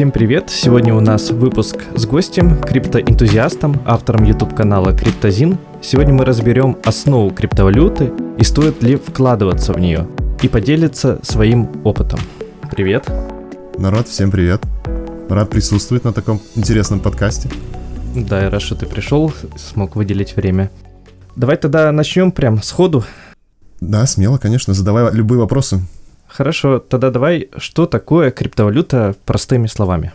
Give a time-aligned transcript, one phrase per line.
[0.00, 0.48] Всем привет!
[0.48, 5.58] Сегодня у нас выпуск с гостем, криптоэнтузиастом, автором YouTube-канала Криптозин.
[5.82, 10.08] Сегодня мы разберем основу криптовалюты и стоит ли вкладываться в нее,
[10.40, 12.18] и поделиться своим опытом.
[12.70, 13.12] Привет!
[13.76, 14.62] Народ, всем привет!
[15.28, 17.50] Рад присутствовать на таком интересном подкасте.
[18.16, 20.70] Да, я рад, что ты пришел, смог выделить время.
[21.36, 23.04] Давай тогда начнем прям сходу.
[23.82, 25.82] Да, смело, конечно, задавай любые вопросы.
[26.32, 30.12] Хорошо, тогда давай, что такое криптовалюта простыми словами?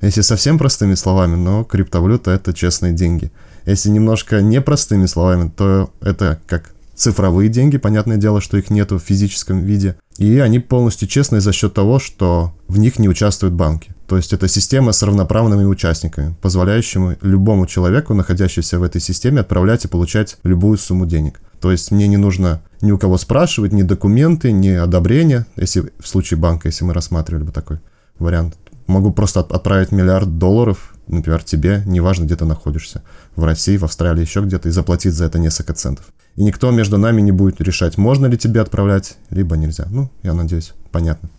[0.00, 3.30] Если совсем простыми словами, но криптовалюта— это честные деньги.
[3.66, 9.02] Если немножко непростыми словами, то это как цифровые деньги, понятное дело, что их нету в
[9.02, 9.96] физическом виде.
[10.18, 13.91] И они полностью честные за счет того, что в них не участвуют банки.
[14.06, 19.84] То есть это система с равноправными участниками, позволяющими любому человеку, находящемуся в этой системе, отправлять
[19.84, 21.40] и получать любую сумму денег.
[21.60, 26.08] То есть мне не нужно ни у кого спрашивать, ни документы, ни одобрения, если в
[26.08, 27.78] случае банка, если мы рассматривали бы такой
[28.18, 28.56] вариант.
[28.88, 33.02] Могу просто отправить миллиард долларов, например, тебе, неважно, где ты находишься,
[33.36, 36.06] в России, в Австралии, еще где-то, и заплатить за это несколько центов.
[36.34, 39.86] И никто между нами не будет решать, можно ли тебе отправлять, либо нельзя.
[39.90, 41.30] Ну, я надеюсь, понятно.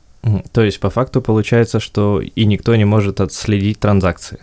[0.51, 4.39] То есть, по факту получается, что и никто не может отследить транзакции.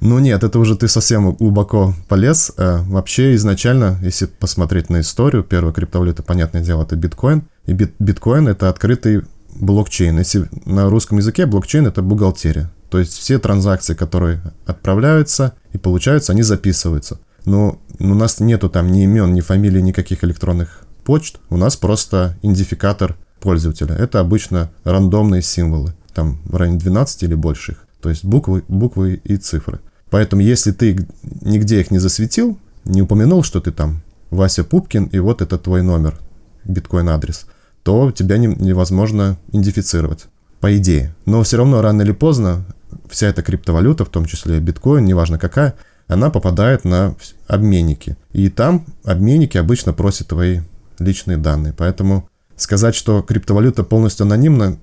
[0.00, 2.52] Ну нет, это уже ты совсем глубоко полез.
[2.56, 7.44] Э, вообще изначально, если посмотреть на историю, первая криптовалюта, понятное дело, это биткоин.
[7.64, 9.22] И бит биткоин— это открытый
[9.54, 10.18] блокчейн.
[10.18, 12.70] Если на русском языке блокчейн— это бухгалтерия.
[12.90, 17.18] То есть все транзакции, которые отправляются и получаются, они записываются.
[17.46, 21.40] Но у нас нету там ни имен, ни фамилий, никаких электронных почт.
[21.48, 23.16] У нас просто идентификатор
[23.46, 23.94] пользователя.
[23.94, 25.94] Это обычно рандомные символы.
[26.12, 27.86] Там в районе 12 или больше их.
[28.00, 29.78] То есть буквы, буквы и цифры.
[30.10, 31.06] Поэтому если ты
[31.42, 35.82] нигде их не засветил, не упомянул, что ты там Вася Пупкин, и вот это твой
[35.82, 36.18] номер,
[36.64, 37.46] биткоин-адрес,
[37.84, 40.26] то тебя не, невозможно идентифицировать,
[40.58, 41.14] по идее.
[41.24, 42.64] Но все равно рано или поздно
[43.08, 45.76] вся эта криптовалюта, в том числе биткоин, неважно какая,
[46.08, 47.14] она попадает на
[47.46, 48.16] обменники.
[48.32, 50.62] И там обменники обычно просят твои
[50.98, 51.72] личные данные.
[51.72, 54.78] Поэтому сказать, что криптовалюта полностью анонимна,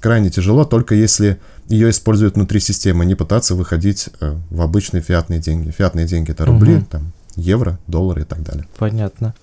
[0.00, 1.38] крайне тяжело, только если
[1.68, 5.70] ее используют внутри системы, не пытаться выходить э, в обычные фиатные деньги.
[5.70, 6.86] Фиатные деньги это рубли, угу.
[6.90, 8.66] там, евро, доллары и так далее.
[8.78, 9.34] Понятно.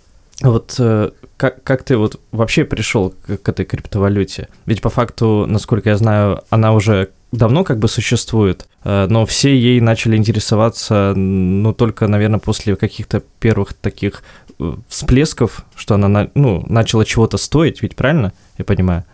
[0.42, 4.50] Вот э, как, как ты вот вообще пришел к, к этой криптовалюте?
[4.66, 9.56] Ведь по факту, насколько я знаю, она уже давно как бы существует, э, но все
[9.56, 14.24] ей начали интересоваться, ну, только, наверное, после каких-то первых таких
[14.88, 19.06] всплесков, что она, ну, начала чего-то стоить, ведь правильно я понимаю?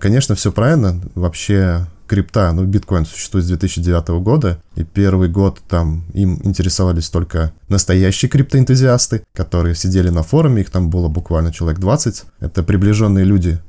[0.00, 1.00] Конечно, все правильно.
[1.14, 7.52] Вообще крипта, ну, биткоин существует с 2009 года, и первый год там им интересовались только
[7.68, 12.24] настоящие криптоэнтузиасты, которые сидели на форуме, их там было буквально человек 20.
[12.40, 13.60] Это приближенные люди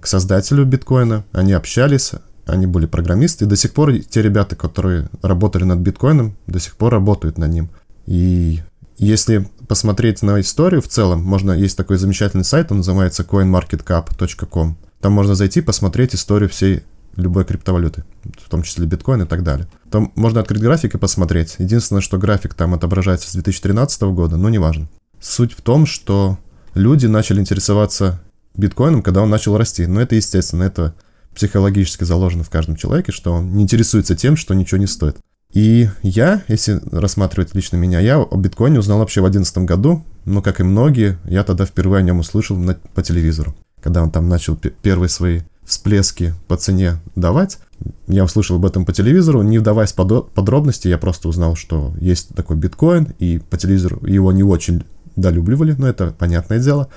[0.00, 2.12] к создателю биткоина, они общались,
[2.46, 6.76] они были программисты, и до сих пор те ребята, которые работали над биткоином, до сих
[6.76, 7.70] пор работают над ним.
[8.06, 8.62] И
[8.98, 14.76] если посмотреть на историю в целом, можно, есть такой замечательный сайт, он называется coinmarketcap.com.
[15.00, 16.82] Там можно зайти, посмотреть историю всей
[17.16, 18.04] любой криптовалюты,
[18.44, 19.66] в том числе биткоин и так далее.
[19.90, 21.56] Там можно открыть график и посмотреть.
[21.58, 24.88] Единственное, что график там отображается с 2013 года, но неважно.
[25.20, 26.38] Суть в том, что
[26.74, 28.20] люди начали интересоваться
[28.54, 29.86] биткоином, когда он начал расти.
[29.86, 30.94] Но это естественно, это
[31.34, 35.16] психологически заложено в каждом человеке, что он не интересуется тем, что ничего не стоит.
[35.52, 40.42] И я, если рассматривать лично меня, я о биткоине узнал вообще в 2011 году, но,
[40.42, 44.28] как и многие, я тогда впервые о нем услышал на, по телевизору, когда он там
[44.28, 47.58] начал первые свои всплески по цене давать.
[48.06, 52.34] Я услышал об этом по телевизору, не вдаваясь в подробности, я просто узнал, что есть
[52.34, 54.84] такой биткоин, и по телевизору его не очень
[55.16, 56.88] долюбливали, но это понятное дело.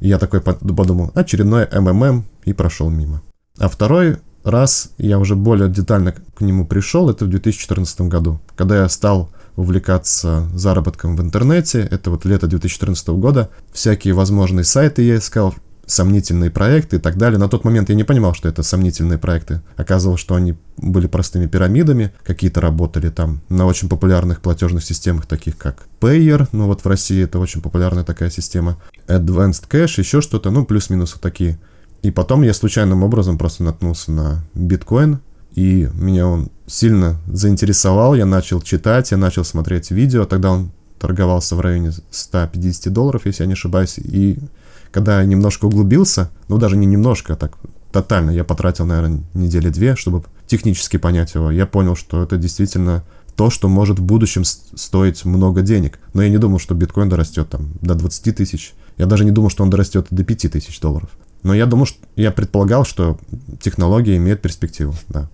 [0.00, 3.22] И я такой подумал, очередной МММ, и прошел мимо.
[3.58, 8.82] А второй раз я уже более детально к нему пришел, это в 2014 году, когда
[8.82, 15.16] я стал увлекаться заработком в интернете, это вот лето 2014 года, всякие возможные сайты я
[15.16, 15.54] искал,
[15.86, 17.38] сомнительные проекты и так далее.
[17.38, 19.62] На тот момент я не понимал, что это сомнительные проекты.
[19.76, 25.56] Оказывалось, что они были простыми пирамидами, какие-то работали там на очень популярных платежных системах, таких
[25.56, 30.50] как Payer, ну вот в России это очень популярная такая система, Advanced Cash, еще что-то,
[30.50, 31.58] ну плюс-минус вот такие.
[32.06, 35.18] И потом я случайным образом просто наткнулся на биткоин,
[35.56, 40.70] и меня он сильно заинтересовал, я начал читать, я начал смотреть видео, тогда он
[41.00, 44.38] торговался в районе 150 долларов, если я не ошибаюсь, и
[44.92, 47.58] когда я немножко углубился, ну даже не немножко, а так
[47.90, 53.02] тотально, я потратил, наверное, недели две, чтобы технически понять его, я понял, что это действительно
[53.34, 55.98] то, что может в будущем стоить много денег.
[56.14, 58.74] Но я не думал, что биткоин дорастет там до 20 тысяч.
[58.96, 61.10] Я даже не думал, что он дорастет до 5 тысяч долларов.
[61.46, 63.18] Но я думал, что я предполагал, что
[63.60, 65.30] технология имеет перспективу, да.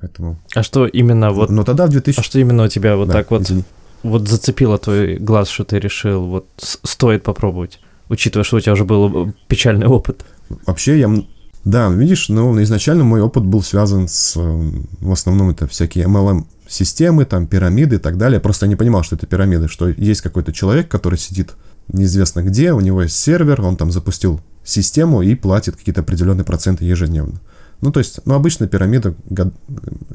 [0.00, 0.38] Поэтому...
[0.54, 1.50] А что именно вот...
[1.50, 2.18] Но тогда в 2000...
[2.18, 3.64] А что именно у тебя вот Да, так вот, извини.
[4.02, 8.84] вот зацепило твой глаз, что ты решил, вот стоит попробовать, учитывая, что у тебя уже
[8.84, 10.24] был печальный опыт?
[10.64, 11.14] Вообще я...
[11.62, 14.36] Да, видишь, ну, изначально мой опыт был связан с...
[14.36, 18.40] В основном это всякие MLM-системы, там, пирамиды и так далее.
[18.40, 21.52] Просто я не понимал, что это пирамиды, что есть какой-то человек, который сидит
[21.88, 26.84] неизвестно где, у него есть сервер, он там запустил систему и платит какие-то определенные проценты
[26.84, 27.40] ежедневно.
[27.80, 29.14] Ну, то есть, ну, обычно пирамида,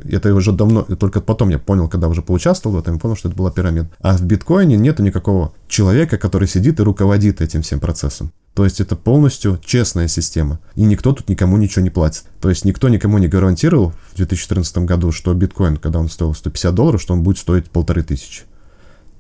[0.03, 3.37] это уже давно, только потом я понял, когда уже поучаствовал в этом, понял, что это
[3.37, 3.89] была пирамида.
[3.99, 8.31] А в биткоине нету никакого человека, который сидит и руководит этим всем процессом.
[8.55, 10.59] То есть это полностью честная система.
[10.75, 12.23] И никто тут никому ничего не платит.
[12.41, 16.73] То есть никто никому не гарантировал в 2014 году, что биткоин, когда он стоил 150
[16.73, 18.43] долларов, что он будет стоить полторы тысячи.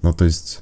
[0.01, 0.61] Ну, то есть...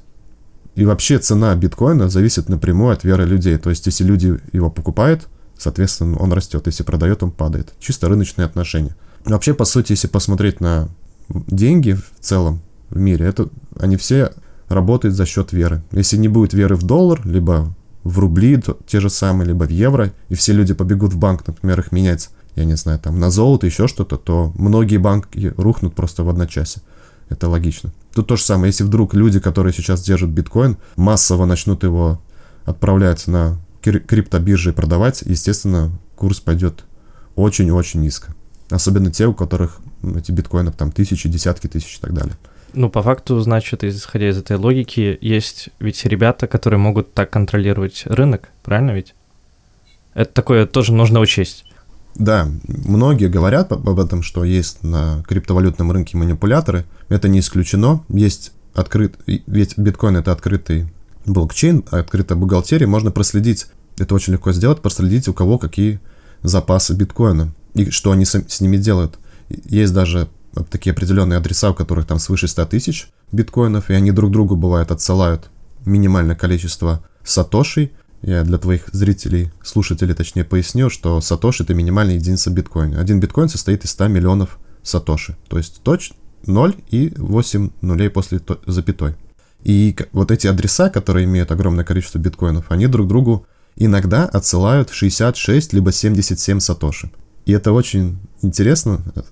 [0.78, 3.58] И вообще цена биткоина зависит напрямую от веры людей.
[3.58, 5.26] То есть если люди его покупают,
[5.58, 6.66] соответственно, он растет.
[6.66, 7.72] Если продает, он падает.
[7.80, 8.94] Чисто рыночные отношения.
[9.24, 10.88] Вообще, по сути, если посмотреть на
[11.28, 12.60] деньги в целом
[12.90, 13.48] в мире, это
[13.80, 14.30] они все
[14.68, 15.82] работают за счет веры.
[15.90, 19.70] Если не будет веры в доллар, либо в рубли то- те же самые, либо в
[19.70, 23.30] евро, и все люди побегут в банк, например, их менять, я не знаю, там на
[23.30, 26.82] золото, еще что-то, то многие банки рухнут просто в одночасье.
[27.28, 27.92] Это логично.
[28.14, 32.20] Тут то же самое, если вдруг люди, которые сейчас держат биткоин, массово начнут его
[32.64, 36.84] отправлять на кри- криптобиржи и продавать, естественно, курс пойдет
[37.36, 38.34] очень-очень низко.
[38.70, 39.80] Особенно те, у которых
[40.16, 42.36] эти биткоинов там тысячи, десятки тысяч и так далее.
[42.74, 48.02] Ну, по факту, значит, исходя из этой логики, есть ведь ребята, которые могут так контролировать
[48.06, 49.14] рынок, правильно ведь?
[50.12, 51.64] Это такое тоже нужно учесть.
[52.18, 56.84] Да, многие говорят об этом, что есть на криптовалютном рынке манипуляторы.
[57.08, 58.04] Это не исключено.
[58.08, 59.14] Есть открыт...
[59.26, 60.88] Ведь биткоин это открытый
[61.26, 62.88] блокчейн, открытая бухгалтерия.
[62.88, 63.66] Можно проследить,
[63.98, 66.00] это очень легко сделать, проследить, у кого какие
[66.42, 69.18] запасы биткоина и что они с, ними делают.
[69.48, 70.28] Есть даже
[70.70, 74.90] такие определенные адреса, у которых там свыше 100 тысяч биткоинов, и они друг другу, бывает,
[74.90, 75.50] отсылают
[75.84, 77.92] минимальное количество сатошей.
[78.22, 83.00] Я для твоих зрителей, слушателей точнее поясню, что сатоши это минимальная единица биткоина.
[83.00, 86.16] Один биткоин состоит из 100 миллионов сатоши, то есть точно
[86.46, 89.14] 0 и 8 нулей после то- запятой.
[89.62, 95.72] И вот эти адреса, которые имеют огромное количество биткоинов, они друг другу иногда отсылают 66
[95.72, 97.10] либо 77 сатоши.
[97.44, 99.22] И это очень интересно э,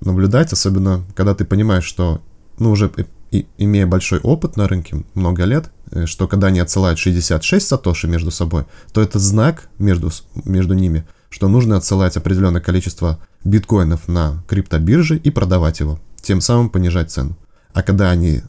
[0.00, 2.20] наблюдать, особенно когда ты понимаешь, что,
[2.58, 2.90] ну, уже
[3.32, 5.70] и- имея большой опыт на рынке, много лет, э,
[6.04, 10.10] что когда они отсылают 66 сатоши между собой, то это знак между,
[10.44, 16.70] между ними, что нужно отсылать определенное количество биткоинов на криптобирже и продавать его, тем самым
[16.70, 17.36] понижать цену.
[17.72, 18.42] А когда они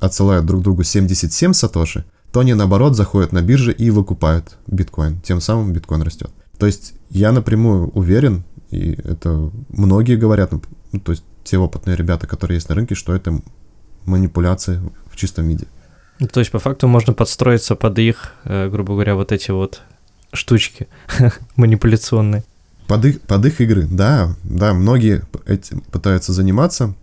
[0.00, 5.40] отсылают друг другу 77 сатоши, то они наоборот заходят на биржи и выкупают биткоин, тем
[5.40, 6.30] самым биткоин растет.
[6.58, 12.26] То есть я напрямую уверен, и это многие говорят, ну, то есть те опытные ребята,
[12.26, 13.40] которые есть на рынке, что это
[14.04, 14.80] манипуляции
[15.10, 15.66] в чистом виде.
[16.22, 19.80] Ну, То есть, по факту, можно подстроиться под их, э, грубо говоря, вот эти вот
[20.32, 20.86] штучки
[21.56, 22.44] манипуляционные.
[22.86, 26.94] Под их, под их игры, да, да, многие этим пытаются заниматься.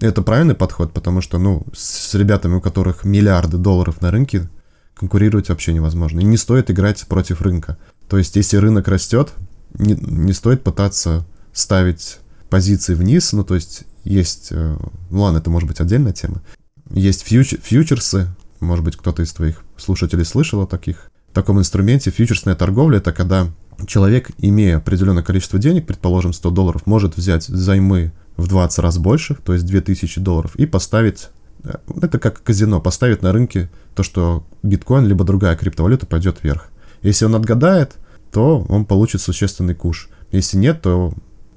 [0.00, 4.48] Это правильный подход, потому что, ну, с ребятами, у которых миллиарды долларов на рынке,
[4.94, 6.18] конкурировать вообще невозможно.
[6.18, 7.78] И не стоит играть против рынка.
[8.08, 9.34] То есть, если рынок растет,
[9.74, 12.18] не, не стоит пытаться ставить
[12.50, 14.76] позиции вниз, ну, то есть, есть, э,
[15.10, 16.42] ну ладно, это может быть отдельная тема.
[16.90, 18.26] Есть фьюч- фьючерсы,
[18.60, 22.10] может быть, кто-то из твоих слушателей слышал о таких, таком инструменте.
[22.10, 23.48] Фьючерсная торговля— это когда
[23.86, 29.34] человек, имея определенное количество денег, предположим, 100 долларов, может взять займы в 20 раз больше,
[29.34, 31.28] то есть 2000 долларов, и поставить,
[31.64, 36.70] э, это как казино, поставить на рынке то, что биткоин либо другая криптовалюта пойдет вверх.
[37.02, 37.96] Если он отгадает,
[38.32, 40.08] то он получит существенный куш.
[40.30, 41.12] Если нет, то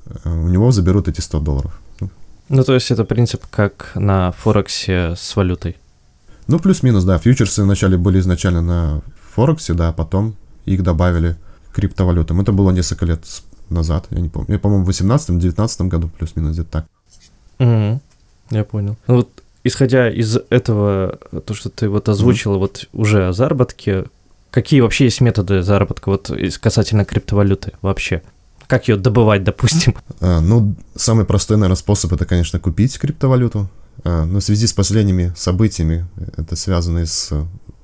[0.05, 1.81] э, у него заберут эти 100 долларов.
[2.00, 2.10] Ну,
[2.50, 5.77] Ну, то есть это принцип как на Форексе с валютой.
[6.51, 7.17] Ну, плюс-минус, да.
[7.17, 9.01] Фьючерсы вначале были изначально на
[9.34, 11.38] Форексе, да, а потом их добавили
[11.72, 12.41] к криптовалютам.
[12.41, 13.24] Это было несколько лет
[13.70, 14.53] назад, я не помню.
[14.53, 16.86] Я, по-моему, в 18-19 году плюс-минус где-то так.
[17.60, 18.01] Мгм.
[18.50, 18.98] Я понял.
[19.08, 19.29] Ну вот,
[19.63, 24.03] исходя из этого, то, что ты вот озвучил, вот уже о заработке,
[24.51, 28.24] какие вообще есть методы заработка вот касательно криптовалюты вообще?
[28.67, 29.96] Как ее добывать, допустим?
[30.20, 33.70] А, ну, самый простой, наверное, способ это, конечно, купить криптовалюту.
[34.03, 36.07] А, но в связи с последними событиями,
[36.38, 37.31] это связано с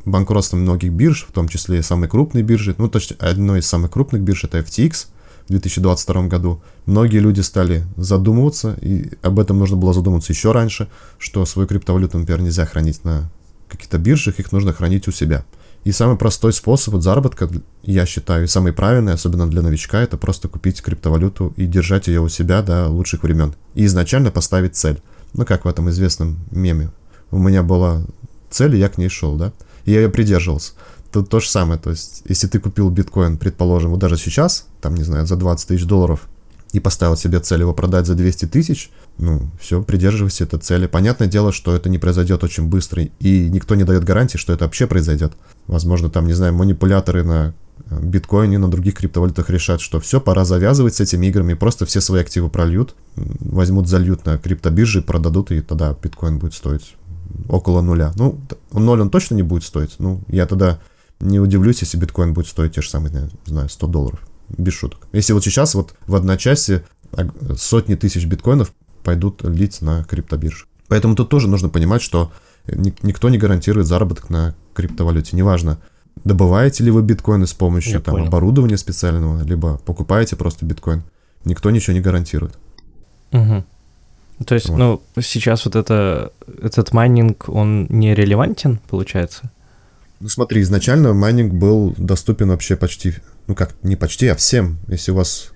[0.05, 3.91] банкротством многих бирж, в том числе и самой крупной биржи, ну, точнее, одной из самых
[3.91, 5.07] крупных бирж это FTX
[5.45, 6.61] в 2022 году.
[6.85, 10.87] Многие люди стали задумываться, и об этом нужно было задуматься еще раньше,
[11.17, 13.29] что свою криптовалюту, например, нельзя хранить на
[13.67, 15.45] каких-то биржах, их нужно хранить у себя.
[15.83, 17.49] И самый простой способ заработка,
[17.83, 22.21] я считаю, и самый правильный, особенно для новичка, это просто купить криптовалюту и держать ее
[22.21, 23.55] у себя до лучших времен.
[23.73, 25.01] И изначально поставить цель.
[25.37, 26.89] Ну, как в этом известном меме.
[27.31, 28.01] У меня была
[28.49, 29.53] цель, и я к ней шел, да?
[29.85, 30.73] И я ее придерживался.
[31.11, 34.95] Тут то же самое, то есть, если ты купил биткоин, предположим, вот даже сейчас, там,
[34.95, 36.27] не знаю, за 20 тысяч долларов,
[36.73, 40.85] и поставил себе цель его продать за 200 тысяч, ну, все, придерживайся этой цели.
[40.85, 44.65] Понятное дело, что это не произойдет очень быстро, и никто не дает гарантии, что это
[44.65, 45.33] вообще произойдет.
[45.67, 47.53] Возможно, там, не знаю, манипуляторы на
[47.89, 52.21] биткоине, на других криптовалютах решат, что все, пора завязывать с этими играми, просто все свои
[52.21, 56.95] активы прольют, возьмут, зальют на криптобирже, продадут, и тогда биткоин будет стоить
[57.49, 58.13] около нуля.
[58.15, 58.39] Ну,
[58.71, 59.95] ноль он точно не будет стоить.
[59.99, 60.79] Ну, я тогда
[61.19, 64.19] не удивлюсь, если биткоин будет стоить те же самые, не знаю, 100 долларов.
[64.49, 65.07] Без шуток.
[65.11, 66.85] Если вот сейчас вот в одночасье
[67.55, 68.71] сотни тысяч биткоинов
[69.03, 70.65] пойдут лить на криптобирже.
[70.87, 72.31] Поэтому тут тоже нужно понимать, что
[72.65, 75.35] никто не гарантирует заработок на криптовалюте.
[75.35, 75.79] Неважно,
[76.23, 81.03] добываете ли вы биткоины с помощью там, оборудования специального, либо покупаете просто биткоин.
[81.45, 82.57] Никто ничего не гарантирует.
[83.31, 83.63] Угу.
[84.45, 84.77] То есть, вот.
[84.77, 86.31] ну, сейчас вот это,
[86.61, 89.51] этот майнинг, он не релевантен, получается?
[90.19, 93.15] Ну смотри, изначально майнинг был доступен вообще почти,
[93.47, 94.77] ну как, не почти, а всем.
[94.87, 95.51] Если у вас,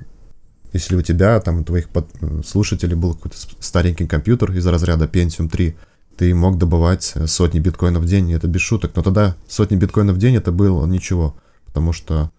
[0.73, 2.07] если у тебя, там, у твоих под,
[2.45, 5.75] слушателей был какой-то старенький компьютер из разряда Pentium 3,
[6.17, 8.91] ты мог добывать сотни биткоинов в день, это без шуток.
[8.95, 12.31] Но тогда сотни биткоинов в день это было ничего, потому что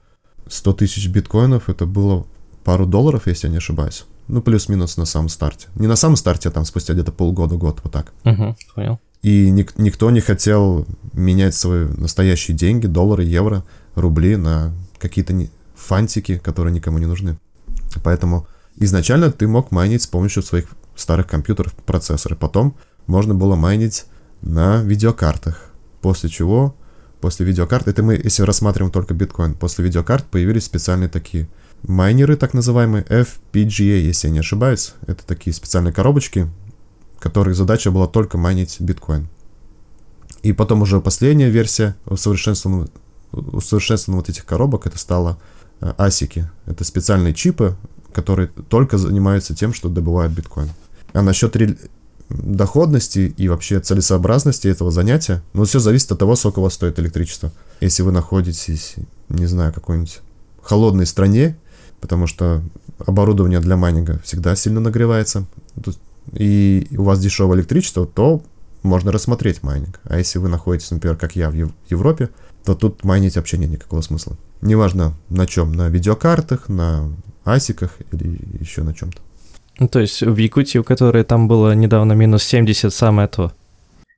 [0.48, 2.26] 100 тысяч биткоинов это было
[2.64, 4.04] пару долларов, если я не ошибаюсь.
[4.28, 5.68] Ну, плюс-минус на самом старте.
[5.74, 8.12] Не на самом старте, а там спустя где-то полгода, год, вот так.
[8.24, 9.00] Угу, понял.
[9.22, 13.64] И ник- никто не хотел менять свои настоящие деньги, доллары, евро,
[13.94, 15.50] рубли на какие-то не...
[15.74, 17.38] фантики, которые никому не нужны.
[18.02, 22.36] Поэтому изначально ты мог майнить с помощью своих старых компьютеров, процессоры.
[22.36, 24.06] Потом можно было майнить
[24.40, 25.70] на видеокартах.
[26.00, 26.74] После чего,
[27.20, 31.48] после видеокарт, это мы, если рассматриваем только биткоин, после видеокарт появились специальные такие
[31.82, 34.94] майнеры, так называемые FPGA, если я не ошибаюсь.
[35.06, 36.48] Это такие специальные коробочки,
[37.18, 39.28] которых задача была только майнить биткоин.
[40.42, 42.88] И потом уже последняя версия усовершенствования,
[43.30, 45.38] усовершенствования вот этих коробок, это стало
[45.80, 46.50] э, асики.
[46.66, 47.76] Это специальные чипы,
[48.12, 50.70] которые только занимаются тем, что добывают биткоин.
[51.12, 51.56] А насчет.
[52.32, 56.98] Доходности и вообще целесообразности этого занятия, ну, все зависит от того, сколько у вас стоит
[56.98, 57.52] электричество.
[57.80, 58.94] Если вы находитесь,
[59.28, 60.20] не знаю, какой-нибудь
[60.62, 61.58] холодной стране,
[62.00, 62.62] потому что
[62.98, 65.46] оборудование для майнинга всегда сильно нагревается,
[66.32, 68.42] и у вас дешевое электричество, то
[68.82, 70.00] можно рассмотреть майнинг.
[70.04, 72.30] А если вы находитесь, например, как я в Европе,
[72.64, 74.36] то тут майнить вообще нет никакого смысла.
[74.60, 77.10] Неважно на чем, на видеокартах, на
[77.44, 79.20] асиках или еще на чем-то.
[79.82, 83.52] Ну, то есть в Якутии, у которой там было недавно минус 70, самое то.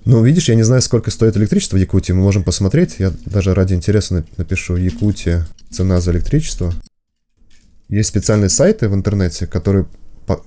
[0.05, 2.97] Ну, видишь, я не знаю, сколько стоит электричество в Якутии, мы можем посмотреть.
[2.99, 6.71] Я даже ради интереса напишу Якутия, цена за электричество.
[7.89, 9.87] Есть специальные сайты в интернете, которые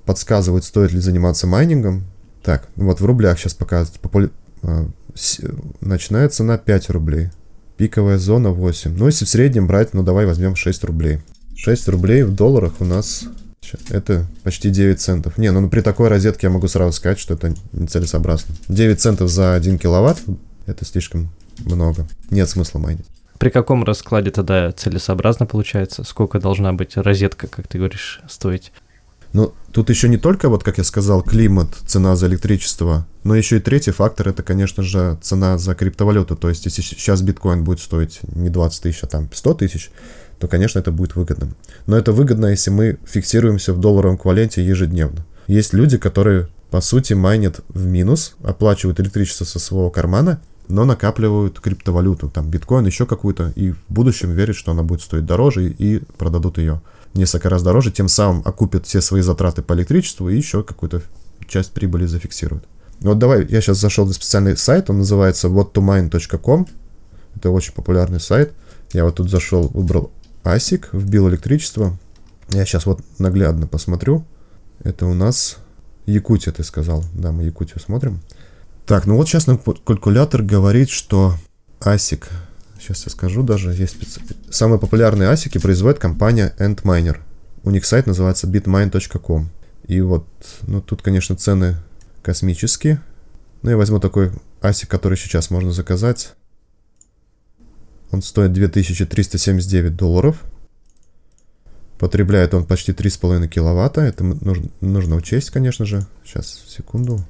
[0.05, 2.03] подсказывают, стоит ли заниматься майнингом.
[2.43, 3.99] Так, вот в рублях сейчас показывают.
[3.99, 4.29] Популя...
[4.61, 4.87] А,
[5.81, 7.29] начинается цена 5 рублей.
[7.75, 8.95] Пиковая зона 8.
[8.95, 11.21] Ну, если в среднем брать, ну давай возьмем 6 рублей.
[11.55, 13.25] 6 рублей в долларах у нас
[13.89, 15.37] это почти 9 центов.
[15.37, 18.55] Не, ну при такой розетке я могу сразу сказать, что это нецелесообразно.
[18.67, 20.19] 9 центов за 1 киловатт
[20.65, 22.07] это слишком много.
[22.29, 23.05] Нет смысла майнить.
[23.39, 26.03] При каком раскладе тогда целесообразно получается?
[26.03, 28.71] Сколько должна быть розетка, как ты говоришь, стоить?
[29.33, 33.57] Но тут еще не только, вот как я сказал, климат, цена за электричество, но еще
[33.57, 36.35] и третий фактор, это, конечно же, цена за криптовалюту.
[36.35, 39.91] То есть, если сейчас биткоин будет стоить не 20 тысяч, а там 100 тысяч,
[40.39, 41.49] то, конечно, это будет выгодно.
[41.85, 45.25] Но это выгодно, если мы фиксируемся в долларовом эквиваленте ежедневно.
[45.47, 51.59] Есть люди, которые, по сути, майнят в минус, оплачивают электричество со своего кармана, но накапливают
[51.59, 56.01] криптовалюту, там биткоин, еще какую-то, и в будущем верят, что она будет стоить дороже, и
[56.17, 56.81] продадут ее
[57.13, 61.01] несколько раз дороже, тем самым окупят все свои затраты по электричеству и еще какую-то
[61.47, 62.65] часть прибыли зафиксируют.
[62.99, 66.67] Вот давай, я сейчас зашел на специальный сайт, он называется whattomine.com.
[67.35, 68.53] Это очень популярный сайт.
[68.93, 70.11] Я вот тут зашел, выбрал
[70.55, 71.97] ASIC, вбил электричество.
[72.49, 74.25] Я сейчас вот наглядно посмотрю.
[74.83, 75.57] Это у нас
[76.05, 77.03] Якутия, ты сказал.
[77.13, 78.21] Да, мы Якутию смотрим.
[78.85, 81.35] Так, ну вот сейчас нам калькулятор говорит, что
[81.81, 82.25] ASIC
[82.79, 83.73] Сейчас я скажу даже.
[83.73, 84.21] Есть специ...
[84.49, 87.17] Самые популярные асики производит компания Endminer.
[87.63, 89.49] У них сайт называется bitmine.com.
[89.87, 90.27] И вот,
[90.61, 91.77] ну тут, конечно, цены
[92.21, 93.01] космические.
[93.61, 96.33] Ну, я возьму такой асик, который сейчас можно заказать.
[98.11, 100.43] Он стоит 2379 долларов.
[101.99, 104.01] Потребляет он почти 3,5 киловатта.
[104.01, 106.05] Это нужно, нужно учесть, конечно же.
[106.23, 107.23] Сейчас, секунду.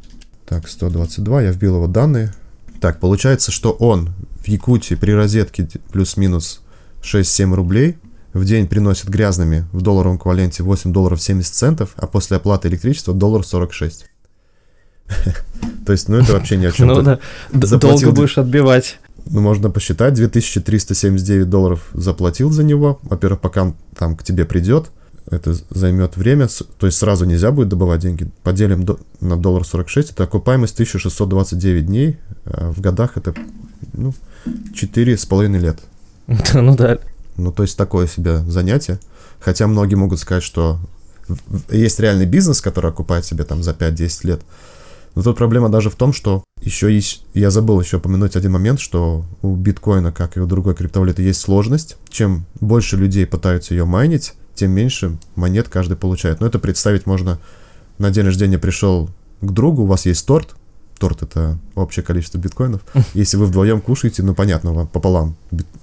[0.46, 1.44] Так, 122.
[1.44, 2.34] Я вбил его данные.
[2.82, 6.62] Так, получается, что он в Якутии при розетке плюс-минус
[7.02, 7.98] 6-7 рублей
[8.34, 13.14] в день приносит грязными в долларовом эквиваленте 8 долларов 70 центов, а после оплаты электричества
[13.14, 14.06] доллар 46.
[15.86, 16.88] То есть, ну это вообще ни о чем.
[16.88, 17.20] Ну да,
[17.52, 19.00] долго будешь отбивать.
[19.30, 23.00] Ну, можно посчитать, 2379 долларов заплатил за него.
[23.04, 24.90] Во-первых, пока там к тебе придет,
[25.30, 26.48] это займет время,
[26.80, 28.30] то есть сразу нельзя будет добывать деньги.
[28.44, 33.34] Поделим до, на доллар 46, это окупаемость 1629 дней, а в годах это
[33.94, 34.14] ну,
[34.46, 35.80] 4,5 лет.
[36.54, 37.00] Ну да.
[37.36, 39.00] Ну, то есть такое себе занятие.
[39.40, 40.80] Хотя многие могут сказать, что
[41.70, 44.42] есть реальный бизнес, который окупает себе там за 5-10 лет.
[45.18, 48.80] Но тут проблема даже в том, что еще есть, я забыл еще упомянуть один момент,
[48.80, 51.98] что у биткоина, как и у другой криптовалюты, есть сложность.
[52.08, 56.40] Чем больше людей пытаются ее майнить, тем меньше монет каждый получает.
[56.40, 57.40] Но это представить можно,
[57.98, 59.10] на день рождения пришел
[59.42, 60.56] к другу, у вас есть торт,
[61.00, 62.82] торт это общее количество биткоинов.
[63.16, 65.36] Если вы вдвоем кушаете, ну понятно, вам пополам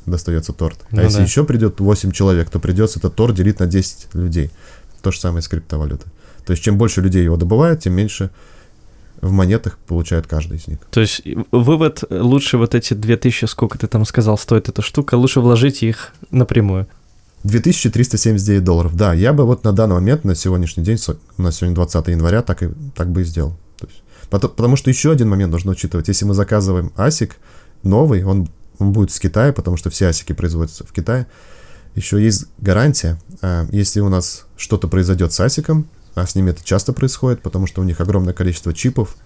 [0.07, 0.79] достается торт.
[0.93, 1.25] А ну, если да.
[1.25, 4.53] еще придет 8 человек, то придется этот торт делить на 10 людей.
[5.03, 6.13] То же самое с криптовалютой.
[6.47, 8.31] То есть чем больше людей его добывают, тем меньше
[9.21, 10.79] в монетах получает каждый из них.
[10.91, 15.41] То есть вывод, лучше вот эти 2000, сколько ты там сказал, стоит эта штука, лучше
[15.41, 16.87] вложить их напрямую.
[17.45, 20.99] 2379 долларов, да, я бы вот на данный момент, на сегодняшний день,
[21.37, 23.55] у нас сегодня 20 января, так, и, так бы и сделал.
[23.79, 27.37] То есть, потому, потому что еще один момент нужно учитывать, если мы заказываем асик
[27.83, 31.27] новый, он, он будет с Китая, потому что все асики производятся в Китае,
[31.95, 36.65] еще есть гарантия, а, если у нас что-то произойдет с асиком, а с ними это
[36.65, 39.17] часто происходит, потому что у них огромное количество чипов,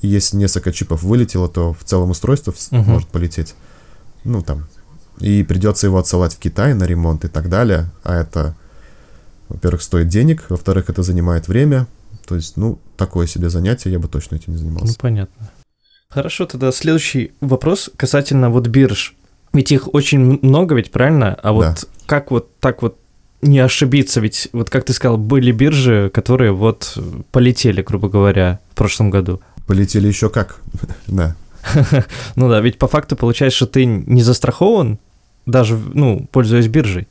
[0.00, 2.84] и если несколько чипов вылетело, то в целом устройство uh-huh.
[2.84, 3.54] может полететь.
[4.24, 4.66] Ну, там.
[5.18, 7.90] И придется его отсылать в Китай на ремонт и так далее.
[8.02, 8.56] А это,
[9.48, 11.86] во-первых, стоит денег, во-вторых, это занимает время.
[12.26, 14.88] То есть, ну, такое себе занятие, я бы точно этим не занимался.
[14.88, 15.50] Ну, понятно.
[16.08, 19.16] Хорошо, тогда следующий вопрос касательно вот бирж.
[19.52, 21.34] Ведь их очень много, ведь правильно?
[21.34, 21.76] А вот да.
[22.06, 22.98] как вот так вот
[23.44, 26.98] не ошибиться, ведь вот как ты сказал, были биржи, которые вот
[27.30, 29.40] полетели, грубо говоря, в прошлом году.
[29.66, 30.60] Полетели еще как,
[31.06, 31.36] да.
[32.36, 34.98] Ну да, ведь по факту получается, что ты не застрахован,
[35.46, 37.08] даже, ну, пользуясь биржей.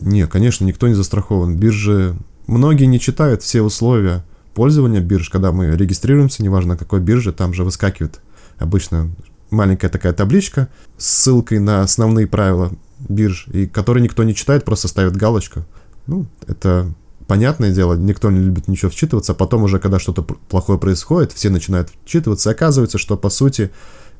[0.00, 1.56] Не, конечно, никто не застрахован.
[1.56, 2.14] Биржи,
[2.46, 7.64] многие не читают все условия пользования бирж, когда мы регистрируемся, неважно какой бирже, там же
[7.64, 8.20] выскакивает
[8.58, 9.10] обычно
[9.50, 12.72] маленькая такая табличка с ссылкой на основные правила
[13.08, 15.64] бирж, и которые никто не читает, просто ставит галочку.
[16.06, 16.92] Ну, это
[17.26, 21.50] понятное дело, никто не любит ничего вчитываться, а потом уже, когда что-то плохое происходит, все
[21.50, 23.70] начинают вчитываться, и оказывается, что, по сути,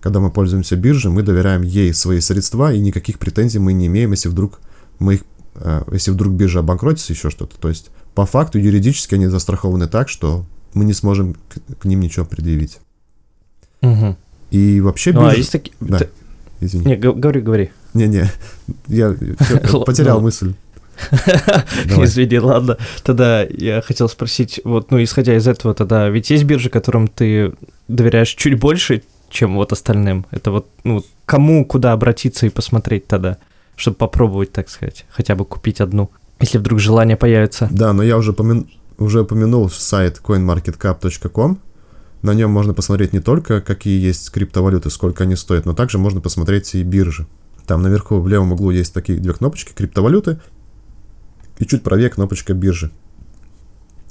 [0.01, 4.13] когда мы пользуемся биржей, мы доверяем ей свои средства, и никаких претензий мы не имеем,
[4.13, 4.61] если вдруг
[4.99, 5.21] мы их,
[5.57, 7.57] э, если вдруг биржа обанкротится, еще что-то.
[7.59, 10.45] То есть, по факту, юридически они застрахованы так, что
[10.75, 12.79] мы не сможем к, к ним ничего предъявить.
[13.83, 14.17] Угу.
[14.51, 15.25] И вообще биржа...
[15.25, 15.75] Ну, а есть такие...
[15.81, 16.01] Да.
[16.61, 16.85] Извини.
[16.85, 17.71] Не, говори, говори.
[17.95, 18.31] Не-не,
[18.89, 19.15] я
[19.87, 20.55] потерял мысль.
[21.87, 22.79] Извини, ладно.
[23.03, 27.53] Тогда я хотел спросить, вот, ну, исходя из этого, тогда, ведь есть биржи, которым ты
[27.89, 30.27] доверяешь чуть больше, чем вот остальным?
[30.31, 33.39] Это вот, ну, кому куда обратиться и посмотреть тогда,
[33.77, 37.69] чтобы попробовать, так сказать, хотя бы купить одну, если вдруг желание появится?
[37.71, 38.65] Да, но я уже, помя...
[38.99, 41.59] уже упомянул сайт coinmarketcap.com,
[42.23, 46.21] на нем можно посмотреть не только, какие есть криптовалюты, сколько они стоят, но также можно
[46.21, 47.27] посмотреть и биржи.
[47.67, 50.41] Там наверху в левом углу есть такие две кнопочки криптовалюты
[51.59, 52.91] и чуть правее кнопочка биржи.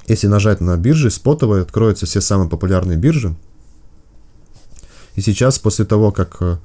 [0.06, 3.34] Если нажать на биржи спотовые, откроются все самые популярные биржи.
[5.14, 6.58] И сейчас, после того, как э,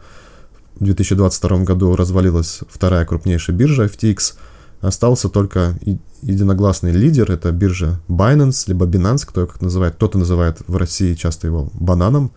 [0.76, 4.34] в 2022 году развалилась вторая крупнейшая биржа FTX,
[4.82, 5.78] остался только
[6.22, 11.48] единогласный лидер, это биржа Binance, либо Binance, кто как называет, кто-то называет в России часто
[11.48, 12.32] его бананом.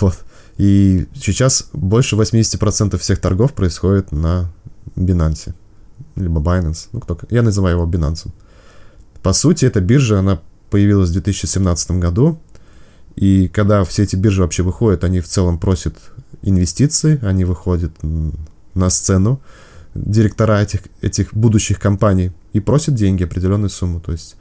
[0.00, 0.16] Вот.
[0.58, 4.50] И сейчас больше 80% всех торгов происходит на
[4.94, 5.54] Binance,
[6.16, 8.28] либо Binance, ну кто, я называю его Binance.
[9.22, 10.40] По сути, эта биржа, она
[10.70, 12.40] появилась в 2017 году,
[13.16, 15.96] и когда все эти биржи вообще выходят, они в целом просят
[16.42, 17.92] инвестиции, они выходят
[18.74, 19.40] на сцену,
[19.94, 24.00] директора этих, этих будущих компаний, и просят деньги, определенную сумму.
[24.00, 24.36] То есть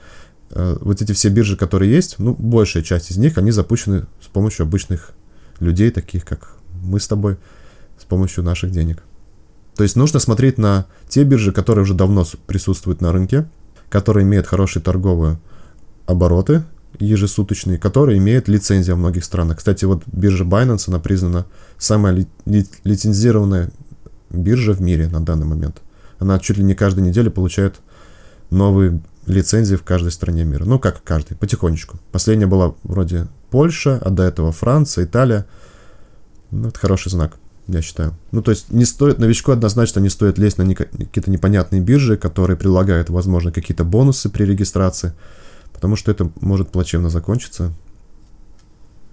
[0.51, 4.27] э, вот эти все биржи, которые есть, ну, большая часть из них, они запущены с
[4.27, 5.11] помощью обычных
[5.59, 7.37] людей, таких как мы с тобой,
[7.99, 9.03] с помощью наших денег.
[9.75, 13.47] То есть нужно смотреть на те биржи, которые уже давно присутствуют на рынке,
[13.89, 15.37] которые имеют хорошие торговые
[16.05, 16.63] обороты
[16.99, 19.57] ежесуточные, которые имеют лицензию в многих странах.
[19.57, 21.45] Кстати, вот биржа Binance, она признана
[21.77, 23.71] самая ли, ли, лицензированная
[24.29, 25.81] биржа в мире на данный момент.
[26.19, 27.75] Она чуть ли не каждую неделю получает
[28.49, 30.65] новые лицензии в каждой стране мира.
[30.65, 31.99] Ну, как каждый, потихонечку.
[32.11, 35.45] Последняя была вроде Польша, а до этого Франция, Италия.
[36.51, 37.37] Ну, это хороший знак.
[37.67, 38.13] я считаю.
[38.33, 42.57] Ну, то есть не стоит, новичку однозначно не стоит лезть на какие-то непонятные биржи, которые
[42.57, 45.13] предлагают, возможно, какие-то бонусы при регистрации,
[45.71, 47.71] потому что это может плачевно закончиться.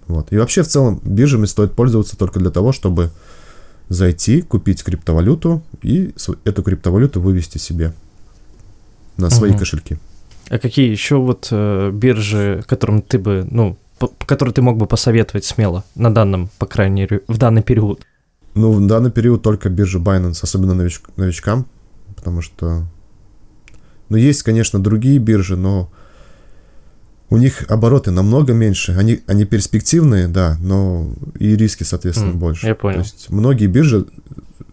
[0.07, 0.33] Вот.
[0.33, 3.11] И вообще, в целом, биржами стоит пользоваться только для того, чтобы
[3.87, 7.93] зайти, купить криптовалюту и эту криптовалюту вывести себе
[9.15, 9.59] на свои угу.
[9.59, 9.99] кошельки.
[10.49, 13.77] А какие еще вот э, биржи, которым ты бы, ну,
[14.07, 18.05] по, которые ты мог бы посоветовать смело на данном, по крайней мере, в данный период?
[18.55, 21.65] Ну, в данный период только биржа Binance, особенно нович, новичкам,
[22.15, 22.85] потому что...
[24.09, 25.91] Ну, есть, конечно, другие биржи, но
[27.29, 28.93] у них обороты намного меньше.
[28.93, 32.67] Они, они перспективные, да, но и риски, соответственно, mm, больше.
[32.67, 32.97] Я понял.
[32.97, 34.05] То есть многие биржи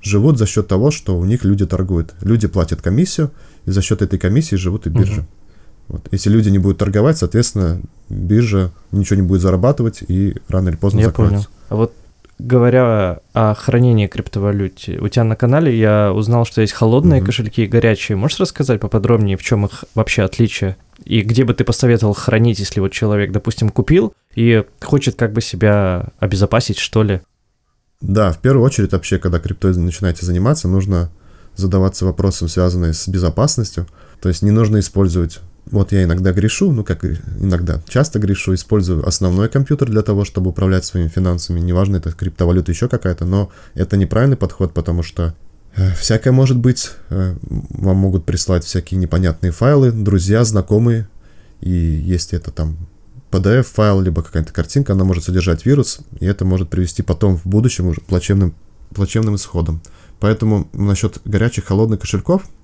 [0.03, 2.15] живут за счет того, что у них люди торгуют.
[2.21, 3.31] Люди платят комиссию,
[3.65, 5.23] и за счет этой комиссии живут и биржи.
[5.23, 5.40] Uh-huh.
[5.91, 6.07] Вот.
[6.13, 11.01] Если люди не будут торговать, соответственно, биржа ничего не будет зарабатывать и рано или поздно
[11.01, 11.37] Я закроется.
[11.37, 11.49] Понял.
[11.69, 11.93] А вот
[12.39, 17.27] говоря о хранении криптовалюте, у тебя на канале я узнал, что есть холодные mm-hmm.
[17.27, 18.17] кошельки и горячие.
[18.17, 20.77] Можешь рассказать поподробнее, в чем их вообще отличие?
[21.05, 25.41] И где бы ты посоветовал хранить, если вот человек, допустим, купил и хочет как бы
[25.41, 27.21] себя обезопасить, что ли?
[28.01, 31.11] Да, в первую очередь вообще, когда криптой начинаете заниматься, нужно
[31.57, 33.87] задаваться вопросом, связанным с безопасностью.
[34.21, 39.07] То есть не нужно использовать вот я иногда грешу, ну как иногда, часто грешу, использую
[39.07, 41.61] основной компьютер для того, чтобы управлять своими финансами.
[41.61, 45.35] Неважно, это криптовалюта еще какая-то, но это неправильный подход, потому что
[45.77, 46.91] э, всякое может быть.
[47.11, 51.09] Э, вам могут прислать всякие непонятные файлы, друзья, знакомые.
[51.61, 52.77] И если это там
[53.31, 57.87] PDF-файл, либо какая-то картинка, она может содержать вирус, и это может привести потом в будущем
[57.87, 58.55] уже плачевным,
[58.93, 59.83] плачевным исходом.
[60.19, 62.43] Поэтому насчет горячих, холодных кошельков–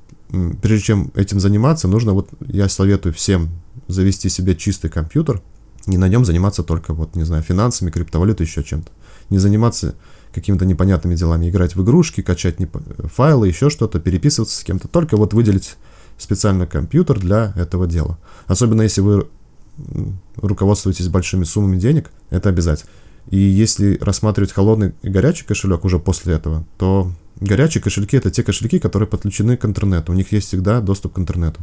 [0.62, 3.50] прежде чем этим заниматься, нужно вот, я советую всем
[3.88, 5.42] завести себе чистый компьютер
[5.86, 8.90] и на нем заниматься только, вот, не знаю, финансами, криптовалютой, еще чем-то.
[9.30, 9.94] Не заниматься
[10.32, 14.88] какими-то непонятными делами, играть в игрушки, качать неп- файлы, еще что-то, переписываться с кем-то.
[14.88, 15.76] Только вот выделить
[16.18, 18.18] специальный компьютер для этого дела.
[18.46, 19.28] Особенно если вы
[20.36, 22.90] руководствуетесь большими суммами денег, это обязательно.
[23.30, 28.42] И если рассматривать холодный и горячий кошелек уже после этого, то Горячие кошельки— это те
[28.42, 30.12] кошельки, которые подключены к интернету.
[30.12, 31.60] У них есть всегда доступ к интернету.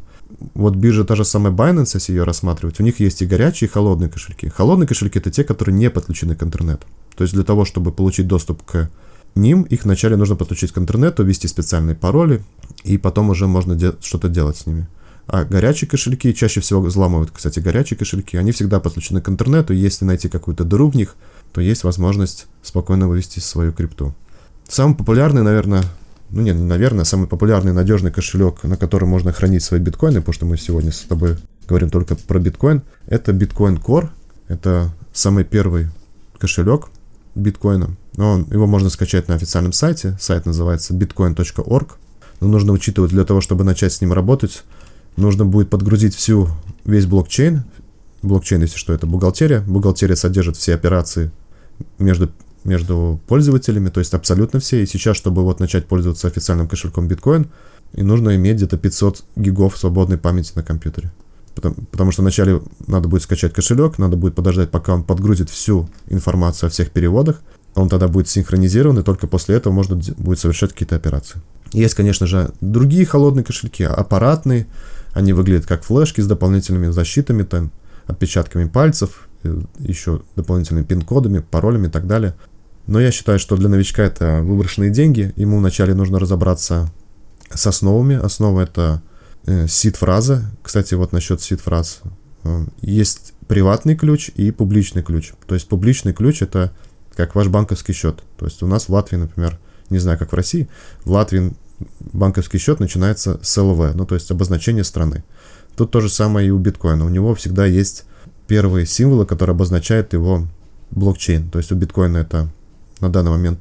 [0.53, 3.71] Вот биржа та же самая Binance, если ее рассматривать, у них есть и горячие, и
[3.71, 4.49] холодные кошельки.
[4.49, 6.86] Холодные кошельки— это те, которые не подключены к интернету.
[7.15, 8.91] То есть для того, чтобы получить доступ к
[9.33, 12.43] ним, их вначале нужно подключить к интернету, ввести специальные пароли,
[12.83, 14.88] и потом уже можно де- что-то делать с ними.
[15.25, 18.38] А горячие кошельки чаще всего взламывают, кстати, горячие кошельки.
[18.38, 19.73] Они всегда подключены к интернету.
[19.73, 21.15] Если найти какую-то дыру в них,
[21.51, 24.13] то есть возможность спокойно вывести свою крипту.
[24.67, 25.84] Самый популярный, наверное,
[26.30, 30.45] ну не, наверное, самый популярный надежный кошелек, на котором можно хранить свои биткоины, потому что
[30.45, 34.10] мы сегодня с тобой говорим только про биткоин, это Bitcoin Core.
[34.47, 35.88] Это самый первый
[36.38, 36.89] кошелек
[37.36, 37.95] биткоина.
[38.17, 40.17] Он, его можно скачать на официальном сайте.
[40.19, 41.97] Сайт называется bitcoin.org.
[42.41, 44.63] Но нужно учитывать, для того, чтобы начать с ним работать,
[45.15, 46.49] нужно будет подгрузить всю,
[46.86, 47.63] весь блокчейн.
[48.21, 49.62] Блокчейн, если что, это бухгалтерия.
[49.62, 51.32] Бухгалтерия содержит все операции
[51.97, 52.30] между
[52.63, 54.84] между пользователями, то есть абсолютно все.
[54.84, 57.47] И сейчас, чтобы вот начать пользоваться официальным кошельком биткоин,
[57.93, 61.12] и нужно иметь где-то 500 гигов свободной памяти на компьютере.
[61.56, 65.88] Потому, потому что вначале надо будет скачать кошелек, надо будет подождать, пока он подгрузит всю
[66.08, 67.41] информацию о всех переводах.
[67.76, 71.41] Он тогда будет синхронизирован, и только после этого можно будет совершать какие-то операции.
[71.71, 74.67] Есть, конечно же, другие холодные кошельки, аппаратные.
[75.13, 77.71] Они выглядят как флешки с дополнительными защитами, там,
[78.06, 82.36] отпечатками пальцев, э, еще дополнительными пин-кодами, паролями и так далее.
[82.88, 85.34] Но я считаю, что для новичка это выброшенные деньги.
[85.36, 86.91] Ему вначале нужно разобраться
[87.54, 88.15] с основами.
[88.15, 89.02] Основа это
[89.46, 90.52] э, сид-фраза.
[90.62, 92.02] Кстати, вот насчет сид-фраз.
[92.43, 95.32] Э, есть приватный ключ и публичный ключ.
[95.48, 96.74] То есть публичный ключ это
[97.15, 98.22] как ваш банковский счет.
[98.38, 100.67] То есть у нас в Латвии, например, не знаю, как в России,
[101.06, 101.54] в Латвии
[102.00, 105.24] банковский счет начинается с ЛВ, ну то есть обозначение страны.
[105.76, 107.06] Тут то же самое и у биткоина.
[107.06, 108.06] У него всегда есть
[108.48, 110.48] первые символы, которые обозначают его
[110.91, 111.50] блокчейн.
[111.50, 112.50] То есть у биткоина это
[113.04, 113.60] на данный момент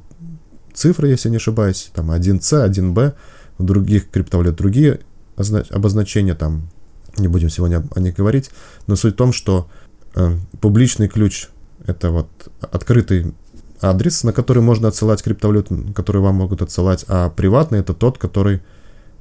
[0.73, 3.13] цифры, если не ошибаюсь, там 1C, 1B,
[3.57, 5.01] в других криптовалют другие
[5.35, 6.69] обозначения, там
[7.17, 8.49] не будем сегодня о них говорить,
[8.87, 9.69] но суть в том, что
[10.15, 11.49] э, публичный ключ
[11.85, 12.29] это вот
[12.61, 13.33] открытый
[13.81, 18.61] адрес, на который можно отсылать криптовалюту, который вам могут отсылать, а приватный это тот, который,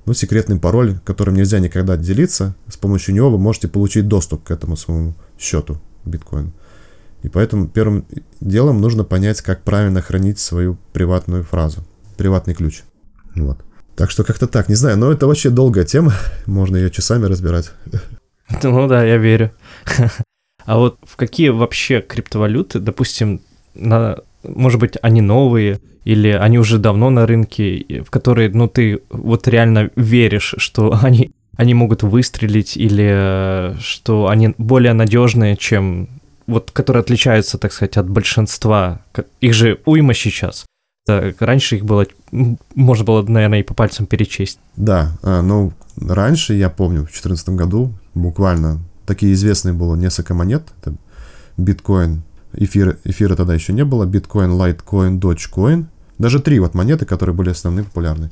[0.07, 4.51] ну, секретный пароль, которым нельзя никогда делиться, с помощью него вы можете получить доступ к
[4.51, 6.53] этому своему счету биткоин.
[7.23, 8.05] И поэтому первым
[8.41, 11.85] делом нужно понять, как правильно хранить свою приватную фразу,
[12.17, 12.83] приватный ключ.
[13.35, 13.59] Вот.
[13.95, 16.15] Так что как-то так, не знаю, но это вообще долгая тема,
[16.47, 17.73] можно ее часами разбирать.
[18.63, 19.53] Ну да, я верю.
[20.65, 23.41] А вот в какие вообще криптовалюты, допустим,
[23.75, 29.01] на может быть, они новые, или они уже давно на рынке, в которые, ну, ты
[29.11, 36.09] вот реально веришь, что они, они могут выстрелить, или э, что они более надежные, чем
[36.53, 39.01] вот, которые отличаются, так сказать, от большинства.
[39.41, 40.65] Их же уйма сейчас.
[41.05, 42.07] Так, раньше их было,
[42.75, 44.59] можно было, наверное, и по пальцам перечесть.
[44.77, 50.63] Да, а, ну, раньше, я помню, в 2014 году буквально такие известные было несколько монет.
[50.81, 50.95] Это
[51.57, 55.89] биткоин, эфир, эфира тогда еще не было, биткоин, лайткоин, доджкоин.
[56.19, 58.31] Даже три вот монеты, которые были основные, популярны.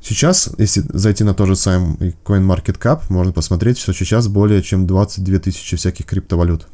[0.00, 5.40] Сейчас, если зайти на тот же самый CoinMarketCap, можно посмотреть, что сейчас более чем 22
[5.40, 6.68] тысячи всяких криптовалют.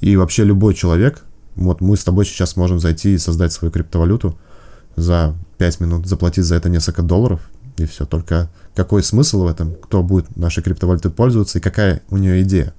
[0.00, 1.22] И вообще любой человек,
[1.54, 4.38] вот мы с тобой сейчас можем зайти и создать свою криптовалюту
[4.94, 7.40] за 5 минут, заплатить за это несколько долларов,
[7.78, 8.06] и все.
[8.06, 12.74] Только какой смысл в этом, кто будет нашей криптовалютой пользоваться и какая у нее идея.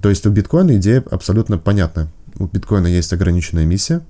[0.00, 2.08] То есть у биткоина идея абсолютно понятна.
[2.38, 4.02] У биткоина есть ограниченная миссия,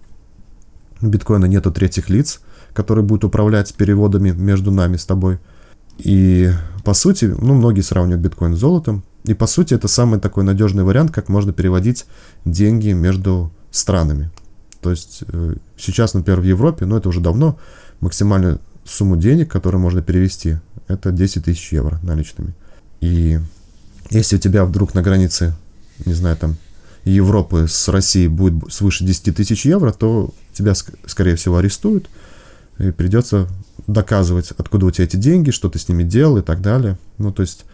[1.00, 2.40] у биткоина нету третьих лиц,
[2.72, 5.38] которые будут управлять переводами между нами с тобой.
[5.98, 6.50] И
[6.84, 9.04] по сути, ну, многие сравнивают биткоин с золотом.
[9.24, 12.06] И по сути, это самый такой надежный вариант, как можно переводить
[12.44, 14.30] деньги между странами.
[14.80, 17.58] То есть э, сейчас, например, в Европе, но ну, это уже давно,
[18.00, 20.56] максимальную сумму денег, которую можно перевести,
[20.88, 22.52] это 10 тысяч евро наличными.
[23.00, 23.38] И
[24.10, 25.54] если у тебя вдруг на границе,
[26.04, 26.56] не знаю, там,
[27.04, 30.74] Европы с Россией будет свыше 10 тысяч евро, то тебя,
[31.06, 32.08] скорее всего, арестуют,
[32.78, 33.48] и придется
[33.86, 36.98] доказывать, откуда у тебя эти деньги, что ты с ними делал и так далее.
[37.18, 37.64] Ну, то есть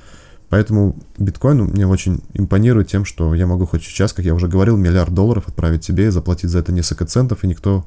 [0.51, 4.77] Поэтому биткоин мне очень импонирует тем, что я могу хоть сейчас, как я уже говорил,
[4.77, 7.85] миллиард долларов отправить тебе и заплатить за это несколько центов, и никто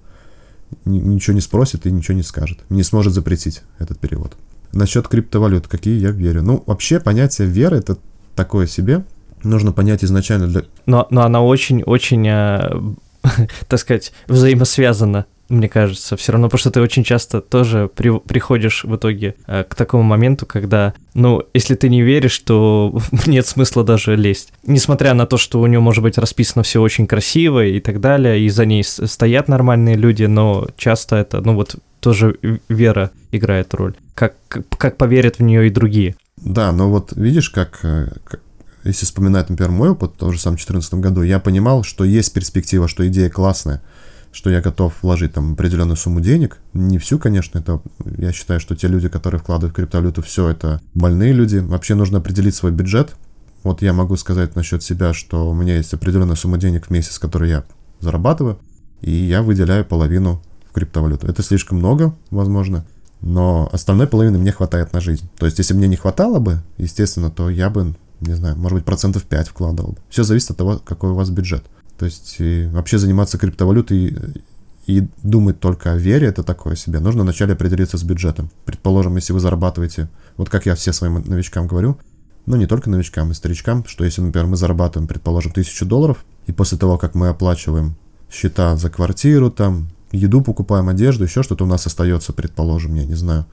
[0.86, 2.60] ничего не спросит и ничего не скажет.
[2.70, 4.38] Не сможет запретить этот перевод.
[4.74, 6.44] Насчет криптовалют, какие я верю.
[6.44, 7.98] Ну, вообще понятие веры это
[8.36, 9.04] такое себе.
[9.44, 10.64] Нужно понять изначально для...
[10.86, 12.80] Но, но она очень-очень, э,
[13.68, 18.84] так сказать, взаимосвязана мне кажется, все равно, потому что ты очень часто тоже при, приходишь
[18.84, 23.84] в итоге э, к такому моменту, когда, ну, если ты не веришь, то нет смысла
[23.84, 24.54] даже лезть.
[24.64, 28.40] Несмотря на то, что у него может быть расписано все очень красиво и так далее,
[28.40, 32.38] и за ней стоят нормальные люди, но часто это, ну вот, тоже
[32.68, 33.94] вера играет роль.
[34.16, 36.16] Как, как поверят в нее и другие.
[36.38, 38.42] Да, но вот видишь, как, э, как
[38.84, 42.34] если вспоминать, например, мой опыт, в том же самом 2014 году, я понимал, что есть
[42.34, 43.82] перспектива, что идея классная,
[44.32, 46.60] что я готов вложить там определенную сумму денег.
[46.74, 47.82] Не всю, конечно, это
[48.18, 51.58] я считаю, что те люди, которые вкладывают в криптовалюту, все это больные люди.
[51.58, 53.16] Вообще нужно определить свой бюджет.
[53.64, 57.20] Вот я могу сказать насчет себя, что у меня есть определенная сумма денег в месяц,
[57.20, 57.64] которую я
[58.00, 58.58] зарабатываю,
[59.02, 61.28] и я выделяю половину в криптовалюту.
[61.28, 62.86] Это слишком много, возможно,
[63.22, 65.30] но остальной половины мне хватает на жизнь.
[65.38, 68.86] То есть, если мне не хватало бы, естественно, то я бы, не знаю, может быть,
[68.86, 69.98] процентов 5 вкладывал бы.
[70.10, 71.64] Все зависит от того, какой у вас бюджет.
[72.02, 72.38] То есть
[72.74, 74.18] вообще заниматься криптовалютой
[74.88, 77.00] и думать только о вере, это такое себе.
[77.00, 78.50] Нужно вначале определиться с бюджетом.
[78.66, 82.00] Предположим, если вы зарабатываете, вот как я все своим новичкам говорю,
[82.48, 86.52] ну не только новичкам, и старичкам, что если, например, мы зарабатываем, предположим, тысячу долларов, и
[86.52, 87.96] после того, как мы оплачиваем
[88.32, 93.14] счета за квартиру, там, еду покупаем, одежду, еще что-то у нас остается, предположим, я не
[93.14, 93.46] знаю,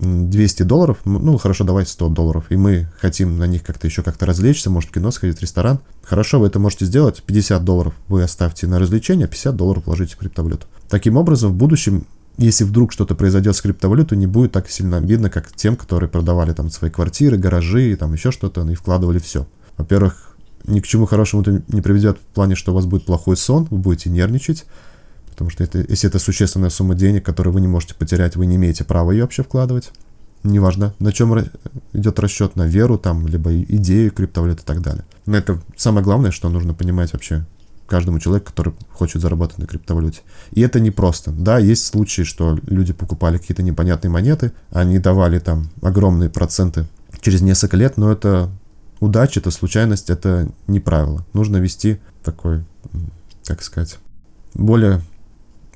[0.00, 4.26] 200 долларов, ну хорошо, давай 100 долларов, и мы хотим на них как-то еще как-то
[4.26, 8.22] развлечься, может в кино сходить, в ресторан, хорошо, вы это можете сделать, 50 долларов вы
[8.22, 10.66] оставьте на развлечение, 50 долларов вложите в криптовалюту.
[10.88, 12.06] Таким образом, в будущем,
[12.36, 16.52] если вдруг что-то произойдет с криптовалютой, не будет так сильно обидно, как тем, которые продавали
[16.52, 19.46] там свои квартиры, гаражи, там еще что-то, и вкладывали все.
[19.76, 23.36] Во-первых, ни к чему хорошему это не приведет в плане, что у вас будет плохой
[23.36, 24.66] сон, вы будете нервничать,
[25.38, 28.56] Потому что это, если это существенная сумма денег, которую вы не можете потерять, вы не
[28.56, 29.92] имеете права ее вообще вкладывать.
[30.42, 31.32] Неважно, на чем
[31.92, 35.04] идет расчет, на веру, там, либо идею криптовалют и так далее.
[35.26, 37.46] Но это самое главное, что нужно понимать вообще
[37.86, 40.22] каждому человеку, который хочет заработать на криптовалюте.
[40.50, 41.30] И это не просто.
[41.30, 46.88] Да, есть случаи, что люди покупали какие-то непонятные монеты, они давали там огромные проценты
[47.20, 48.50] через несколько лет, но это
[48.98, 51.24] удача, это случайность, это не правило.
[51.32, 52.64] Нужно вести такой,
[53.44, 53.98] как сказать,
[54.54, 55.00] более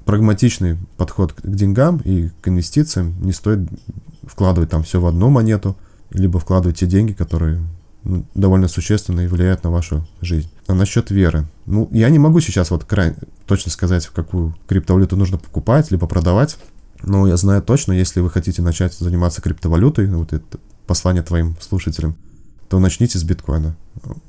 [0.05, 3.15] прагматичный подход к деньгам и к инвестициям.
[3.23, 3.61] Не стоит
[4.25, 5.77] вкладывать там все в одну монету,
[6.11, 7.61] либо вкладывать те деньги, которые
[8.05, 10.51] ну, довольно существенно и влияют на вашу жизнь.
[10.67, 11.47] А насчет веры.
[11.67, 16.07] Ну, я не могу сейчас вот крайне точно сказать, в какую криптовалюту нужно покупать, либо
[16.07, 16.59] продавать.
[17.03, 21.57] Но я знаю точно, если вы хотите начать заниматься криптовалютой, ну, вот это послание твоим
[21.61, 22.17] слушателям,
[22.69, 23.77] то начните с биткоина.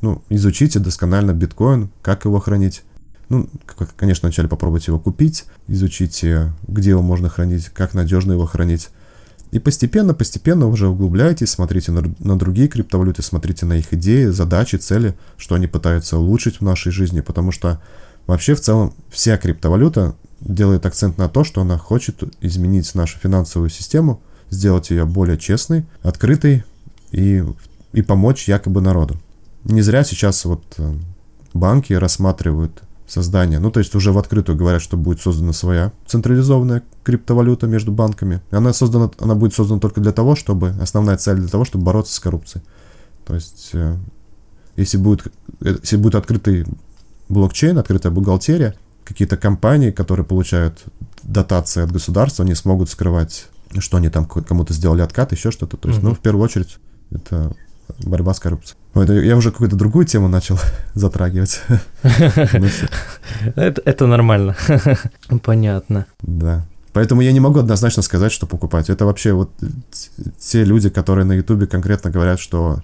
[0.02, 2.84] Ну, изучите досконально биткоин, как его хранить,
[3.30, 3.50] ну,
[3.96, 8.90] конечно, вначале попробуйте его купить, изучите, где его можно хранить, как надежно его хранить.
[9.52, 14.78] И постепенно, постепенно уже углубляйтесь, смотрите на, на другие криптовалюты, смотрите на их идеи, задачи,
[14.78, 17.80] цели, что они пытаются улучшить в нашей жизни, потому что
[18.28, 23.70] Вообще, в целом, вся криптовалюта делает акцент на то, что она хочет изменить нашу финансовую
[23.70, 26.64] систему, сделать ее более честной, открытой
[27.12, 27.44] и,
[27.92, 29.18] и помочь якобы народу.
[29.66, 30.94] Не зря сейчас вот э,
[31.54, 36.84] банки рассматривают создание, ну то есть уже в открытую говорят, что будет создана своя централизованная
[37.04, 38.42] криптовалюта между банками.
[38.50, 42.14] Она создана, она будет создана только для того, чтобы основная цель для того, чтобы бороться
[42.14, 42.64] с коррупцией.
[43.26, 43.98] То есть э,
[44.76, 45.28] если будет,
[45.62, 46.66] э, если будет открытый
[47.30, 50.84] блокчейн, открытая бухгалтерия, какие-то компании, которые получают
[51.24, 53.48] дотации от государства, они смогут скрывать,
[53.80, 55.78] что они там кому-то сделали откат, еще что-то.
[55.78, 56.10] То есть, mm-hmm.
[56.10, 56.78] ну, в первую очередь,
[57.12, 57.54] это
[58.00, 58.78] борьба с коррупцией.
[58.94, 60.60] Ой, это я уже какую-то другую тему начал
[60.94, 61.62] затрагивать.
[63.56, 64.56] Ну, это, нормально.
[65.44, 66.06] Понятно.
[66.22, 66.66] Да.
[66.94, 68.90] Поэтому я не могу однозначно сказать, что покупать.
[68.90, 69.50] Это вообще вот
[70.40, 72.82] те люди, которые на Ютубе конкретно говорят, что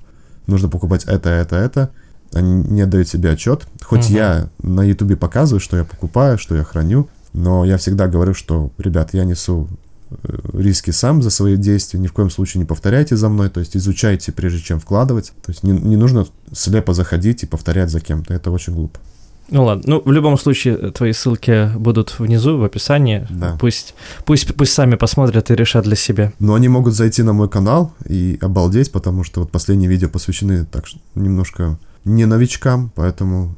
[0.47, 1.91] нужно покупать это, это, это,
[2.33, 3.67] они не дают себе отчет.
[3.83, 4.13] Хоть угу.
[4.13, 8.71] я на Ютубе показываю, что я покупаю, что я храню, но я всегда говорю, что,
[8.77, 9.67] ребят, я несу
[10.53, 13.77] риски сам за свои действия, ни в коем случае не повторяйте за мной, то есть
[13.77, 15.33] изучайте, прежде чем вкладывать.
[15.45, 18.99] То есть не, не нужно слепо заходить и повторять за кем-то, это очень глупо.
[19.51, 23.25] Ну ладно, ну в любом случае твои ссылки будут внизу в описании.
[23.29, 23.57] Да.
[23.59, 23.95] Пусть,
[24.25, 26.33] пусть, пусть сами посмотрят и решат для себя.
[26.39, 30.65] Но они могут зайти на мой канал и обалдеть, потому что вот последние видео посвящены
[30.65, 33.55] так немножко не новичкам, поэтому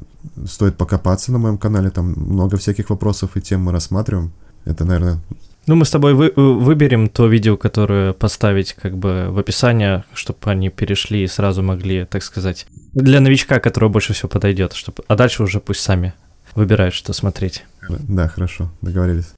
[0.47, 4.31] стоит покопаться на моем канале, там много всяких вопросов и тем мы рассматриваем.
[4.65, 5.19] Это, наверное...
[5.67, 10.39] Ну, мы с тобой вы, выберем то видео, которое поставить как бы в описание, чтобы
[10.45, 15.15] они перешли и сразу могли, так сказать, для новичка, которого больше всего подойдет, чтобы, а
[15.15, 16.13] дальше уже пусть сами
[16.55, 17.63] выбирают, что смотреть.
[17.89, 19.33] Да, хорошо, договорились.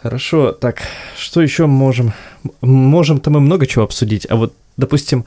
[0.00, 0.82] Хорошо, так,
[1.18, 2.12] что еще можем?
[2.62, 5.26] Можем-то мы много чего обсудить, а вот, допустим,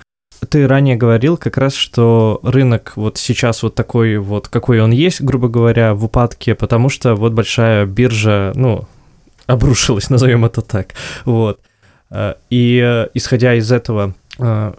[0.49, 5.21] ты ранее говорил как раз, что рынок вот сейчас вот такой вот, какой он есть,
[5.21, 8.87] грубо говоря, в упадке, потому что вот большая биржа, ну,
[9.51, 10.93] обрушилась, назовем это так,
[11.25, 11.59] вот.
[12.09, 14.73] Э, и э, исходя из этого, э,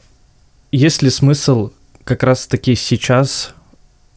[0.71, 1.71] есть ли смысл
[2.05, 3.55] как раз-таки сейчас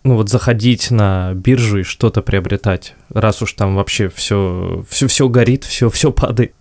[0.04, 5.30] ну вот заходить на биржу и что-то приобретать, раз уж там вообще все, все, все
[5.30, 6.54] горит, все, все падает.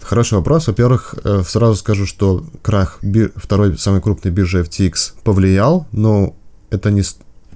[0.00, 0.66] Хороший вопрос.
[0.66, 1.14] Во-первых,
[1.46, 3.32] сразу скажу, что крах бир...
[3.36, 6.36] второй самой крупной биржи FTX повлиял, но
[6.70, 7.02] это не,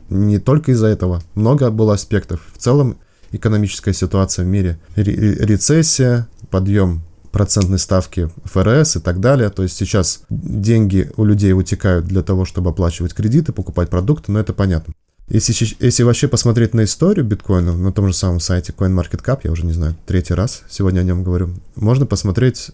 [0.09, 1.23] не только из-за этого.
[1.35, 2.41] Много было аспектов.
[2.55, 2.99] В целом,
[3.33, 9.51] экономическая ситуация в мире, рецессия, подъем процентной ставки ФРС и так далее.
[9.51, 14.41] То есть сейчас деньги у людей утекают для того, чтобы оплачивать кредиты, покупать продукты, но
[14.41, 14.95] это понятно.
[15.29, 19.67] Если, если вообще посмотреть на историю биткоина, на том же самом сайте CoinMarketCap, я уже
[19.67, 22.71] не знаю, третий раз сегодня о нем говорю, можно посмотреть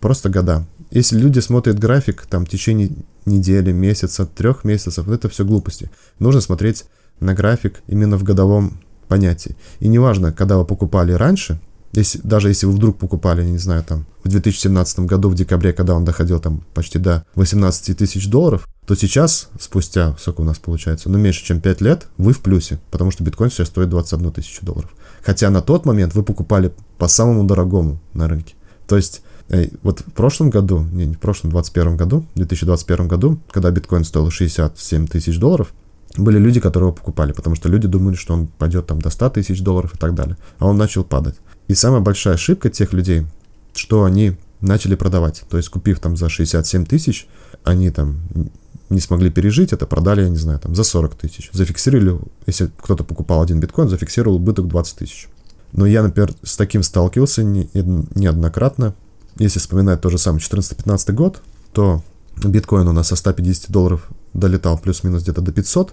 [0.00, 0.66] просто года.
[0.90, 2.90] Если люди смотрят график там в течение
[3.24, 5.90] недели, месяца, трех месяцев, это все глупости.
[6.18, 6.84] Нужно смотреть
[7.20, 8.80] на график именно в годовом
[9.14, 9.54] понятии.
[9.78, 11.60] И неважно, когда вы покупали раньше,
[11.92, 15.94] если, даже если вы вдруг покупали, не знаю, там, в 2017 году, в декабре, когда
[15.94, 21.08] он доходил там почти до 18 тысяч долларов, то сейчас, спустя, сколько у нас получается,
[21.08, 24.66] ну, меньше, чем 5 лет, вы в плюсе, потому что биткоин сейчас стоит 21 тысячу
[24.66, 24.90] долларов.
[25.22, 28.54] Хотя на тот момент вы покупали по самому дорогому на рынке.
[28.88, 33.06] То есть, э, вот в прошлом году, не, не в прошлом, 2021 году, в 2021
[33.06, 35.72] году, когда биткоин стоил 67 тысяч долларов,
[36.16, 39.30] были люди, которые его покупали, потому что люди думали, что он пойдет там до 100
[39.30, 40.36] тысяч долларов и так далее.
[40.58, 41.36] А он начал падать.
[41.68, 43.26] И самая большая ошибка тех людей,
[43.74, 45.44] что они начали продавать.
[45.48, 47.26] То есть, купив там за 67 тысяч,
[47.64, 48.20] они там
[48.90, 51.50] не смогли пережить это, продали, я не знаю, там за 40 тысяч.
[51.52, 55.28] Зафиксировали, если кто-то покупал один биткоин, зафиксировал убыток 20 тысяч.
[55.72, 58.94] Но я, например, с таким сталкивался не, неоднократно.
[59.36, 62.02] Если вспоминать то же самое 14-15 год, то
[62.36, 65.92] биткоин у нас со 150 долларов долетал плюс-минус где-то до 500,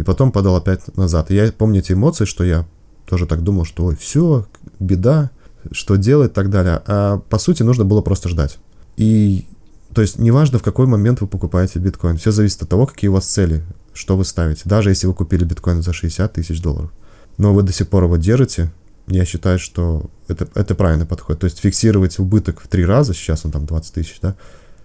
[0.00, 1.30] и потом падал опять назад.
[1.30, 2.66] И я помню эти эмоции, что я
[3.06, 4.46] тоже так думал, что ой, все,
[4.78, 5.30] беда,
[5.72, 6.82] что делать и так далее.
[6.86, 8.58] А по сути нужно было просто ждать.
[8.96, 9.44] И
[9.92, 13.12] то есть неважно, в какой момент вы покупаете биткоин, все зависит от того, какие у
[13.12, 14.62] вас цели, что вы ставите.
[14.64, 16.90] Даже если вы купили биткоин за 60 тысяч долларов,
[17.36, 18.72] но вы до сих пор его держите,
[19.06, 21.40] я считаю, что это, это правильный подход.
[21.40, 24.34] То есть фиксировать убыток в три раза, сейчас он там 20 тысяч, да,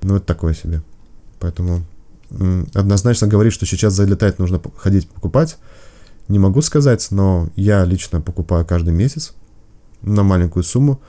[0.02, 0.82] ну это такое себе.
[1.40, 1.86] Поэтому
[2.74, 5.58] однозначно говорить, что сейчас залетать нужно ходить покупать,
[6.28, 9.34] не могу сказать, но я лично покупаю каждый месяц
[10.02, 11.00] на маленькую сумму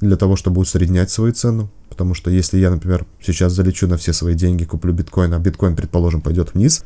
[0.00, 1.70] для того, чтобы усреднять свою цену.
[1.88, 5.76] Потому что если я, например, сейчас залечу на все свои деньги, куплю биткоин, а биткоин,
[5.76, 6.84] предположим, пойдет вниз,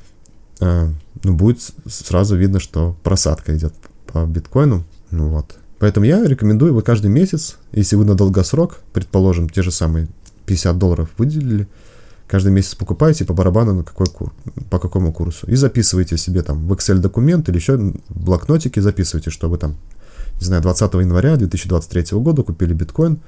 [0.61, 0.89] э,
[1.23, 3.73] ну, будет сразу видно, что просадка идет
[4.13, 4.85] по биткоину.
[5.11, 5.57] Ну вот.
[5.79, 10.09] Поэтому я рекомендую вы каждый месяц, если вы на долгосрок, предположим, те же самые
[10.47, 11.69] 50 долларов выделили,
[12.29, 14.33] каждый месяц покупаете по барабану на какой кур,
[14.71, 15.47] по какому курсу.
[15.47, 19.77] И записываете себе там в Excel документ или еще в блокнотике записывайте, что вы там,
[20.39, 23.19] не знаю, 20 января 2023 года купили биткоин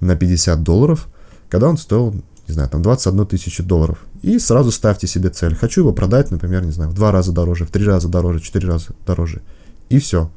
[0.00, 1.08] на 50 долларов,
[1.48, 2.14] когда он стоил,
[2.48, 3.98] не знаю, там 21 тысячу долларов.
[4.22, 5.54] И сразу ставьте себе цель.
[5.54, 8.42] Хочу его продать, например, не знаю, в два раза дороже, в три раза дороже, в
[8.42, 9.40] четыре раза дороже.
[9.88, 10.30] И все.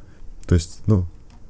[0.45, 1.05] То есть, ну,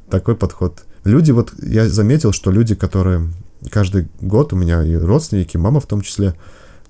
[0.09, 0.83] такой подход.
[1.03, 3.27] Люди, вот я заметил, что люди, которые
[3.69, 6.35] каждый год, у меня и родственники, мама в том числе,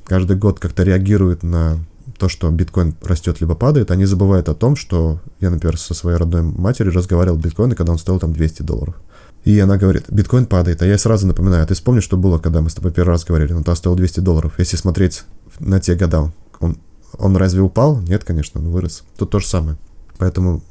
[0.05, 1.79] каждый год как-то реагируют на
[2.17, 6.17] то, что биткоин растет либо падает, они забывают о том, что я, например, со своей
[6.17, 8.95] родной матерью разговаривал биткоин, когда он стоил там 200 долларов.
[9.43, 12.61] И она говорит, биткоин падает, а я сразу напоминаю, «А ты вспомни, что было, когда
[12.61, 14.53] мы с тобой первый раз говорили, ну, то стоил 200 долларов.
[14.57, 15.23] Если смотреть
[15.59, 16.77] на те года, он,
[17.17, 17.99] он разве упал?
[17.99, 19.03] Нет, конечно, он вырос.
[19.17, 19.77] Тут то же самое.
[20.17, 20.63] Поэтому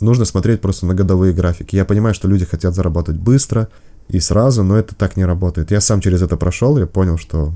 [0.00, 1.76] нужно смотреть просто на годовые графики.
[1.76, 3.68] Я понимаю, что люди хотят заработать быстро
[4.10, 5.70] и сразу, но это так не работает.
[5.70, 7.52] Я сам через это прошел, я понял, что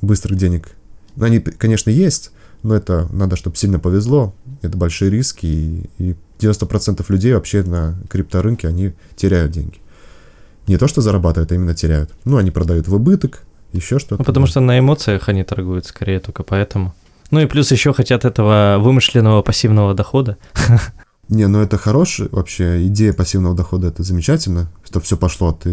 [0.00, 0.70] быстрых денег,
[1.16, 2.32] ну, они, конечно, есть,
[2.62, 7.96] но это надо, чтобы сильно повезло, это большие риски, и, и 90% людей вообще на
[8.08, 9.78] крипторынке, они теряют деньги.
[10.66, 12.10] Не то, что зарабатывают, а именно теряют.
[12.24, 14.18] Ну, они продают в убыток, еще что-то.
[14.18, 16.94] Ну, потому что на эмоциях они торгуют скорее только поэтому.
[17.30, 20.36] Ну и плюс еще хотят этого вымышленного пассивного дохода.
[21.30, 25.64] Не, ну это хорошая вообще идея пассивного дохода, это замечательно, что все пошло от,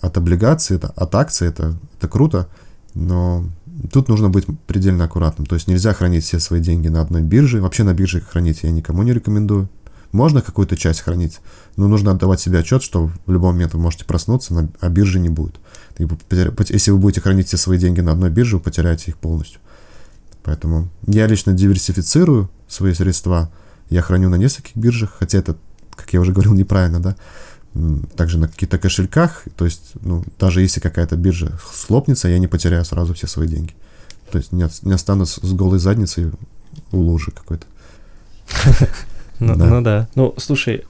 [0.00, 2.48] от облигаций, от акций, это, это круто,
[2.94, 3.44] но
[3.92, 5.44] тут нужно быть предельно аккуратным.
[5.44, 7.60] То есть нельзя хранить все свои деньги на одной бирже.
[7.60, 9.68] Вообще на бирже хранить я никому не рекомендую.
[10.12, 11.40] Можно какую-то часть хранить,
[11.76, 15.28] но нужно отдавать себе отчет, что в любой момент вы можете проснуться, а биржи не
[15.28, 15.56] будет.
[15.98, 19.58] Если вы будете хранить все свои деньги на одной бирже, вы потеряете их полностью.
[20.44, 23.50] Поэтому я лично диверсифицирую свои средства.
[23.90, 25.56] Я храню на нескольких биржах, хотя это,
[25.94, 27.16] как я уже говорил, неправильно, да.
[28.16, 32.84] Также на каких-то кошельках, то есть, ну, даже если какая-то биржа слопнется, я не потеряю
[32.84, 33.74] сразу все свои деньги.
[34.30, 36.32] То есть не, не останусь с голой задницей
[36.92, 37.66] у лужи какой-то.
[39.38, 39.66] Ну, да.
[39.66, 40.08] ну да.
[40.14, 40.84] Ну, слушай.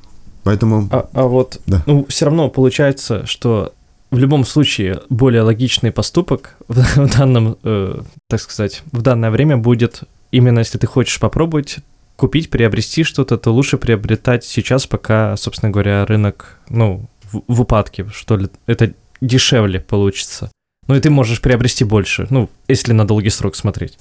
[0.44, 0.88] Поэтому.
[0.92, 1.82] А, а вот, да.
[1.86, 3.74] ну, все равно получается, что
[4.12, 9.56] в любом случае более логичный поступок в, в данном, э, так сказать, в данное время
[9.56, 11.78] будет именно если ты хочешь попробовать
[12.16, 18.08] купить, приобрести что-то, то лучше приобретать сейчас, пока, собственно говоря, рынок, ну, в, в упадке,
[18.12, 20.50] что ли, это дешевле получится.
[20.88, 23.98] Ну и ты можешь приобрести больше, ну, если на долгий срок смотреть.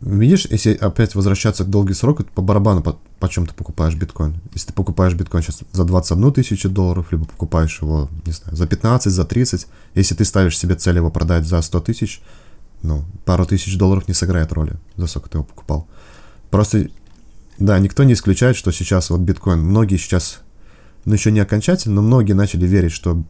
[0.00, 3.96] Видишь, если опять возвращаться к долгий срок, это по барабану, по, по чем ты покупаешь
[3.96, 4.40] биткоин.
[4.54, 8.66] Если ты покупаешь биткоин сейчас за 21 тысячу долларов, либо покупаешь его, не знаю, за
[8.68, 12.22] 15, за 30, если ты ставишь себе цель его продать за 100 тысяч,
[12.82, 15.88] ну, пару тысяч долларов не сыграет роли, за сколько ты его покупал.
[16.50, 16.88] Просто,
[17.60, 20.40] да, никто не исключает, что сейчас вот биткоин, многие сейчас,
[21.04, 23.22] ну, еще не окончательно, но многие начали верить, что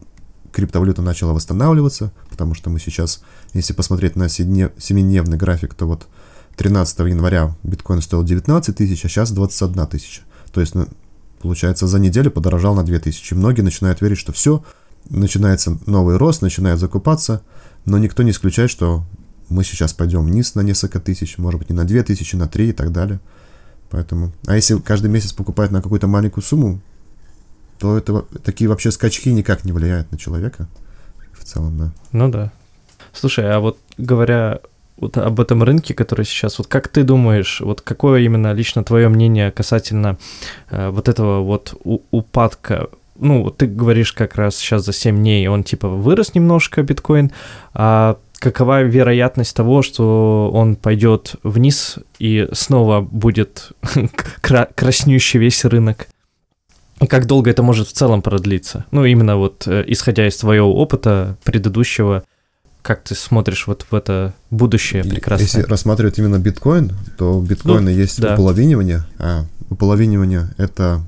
[0.53, 3.23] криптовалюта начала восстанавливаться, потому что мы сейчас,
[3.53, 6.07] если посмотреть на семидневный график, то вот
[6.55, 10.21] 13 января биткоин стоил 19 тысяч, а сейчас 21 тысяча.
[10.53, 10.87] То есть, ну,
[11.41, 13.33] получается, за неделю подорожал на 2 тысячи.
[13.33, 14.63] Многие начинают верить, что все,
[15.09, 17.41] начинается новый рост, начинают закупаться,
[17.85, 19.03] но никто не исключает, что
[19.49, 22.69] мы сейчас пойдем вниз на несколько тысяч, может быть, не на 2 тысячи, на 3
[22.69, 23.19] и так далее.
[23.91, 26.79] Поэтому, а если каждый месяц покупать на какую-то маленькую сумму,
[27.77, 30.67] то это такие вообще скачки никак не влияют на человека
[31.33, 31.91] в целом, да.
[32.11, 32.51] Ну да.
[33.11, 34.59] Слушай, а вот говоря
[34.97, 39.09] вот об этом рынке, который сейчас, вот как ты думаешь, вот какое именно лично твое
[39.09, 40.17] мнение касательно
[40.69, 42.89] э, вот этого вот упадка?
[43.19, 47.31] Ну, ты говоришь как раз сейчас за 7 дней, он типа вырос немножко, биткоин,
[47.73, 53.71] а какова вероятность того, что он пойдет вниз и снова будет
[54.41, 56.07] краснющий весь рынок?
[56.99, 58.85] И как долго это может в целом продлиться?
[58.91, 62.23] Ну, именно вот э, исходя из твоего опыта предыдущего,
[62.81, 65.45] как ты смотришь вот в это будущее прекрасное?
[65.45, 68.33] Если рассматривать именно биткоин, то у биткоина ну, есть да.
[68.33, 69.05] уполовинивание.
[69.19, 71.01] А уполовинивание— это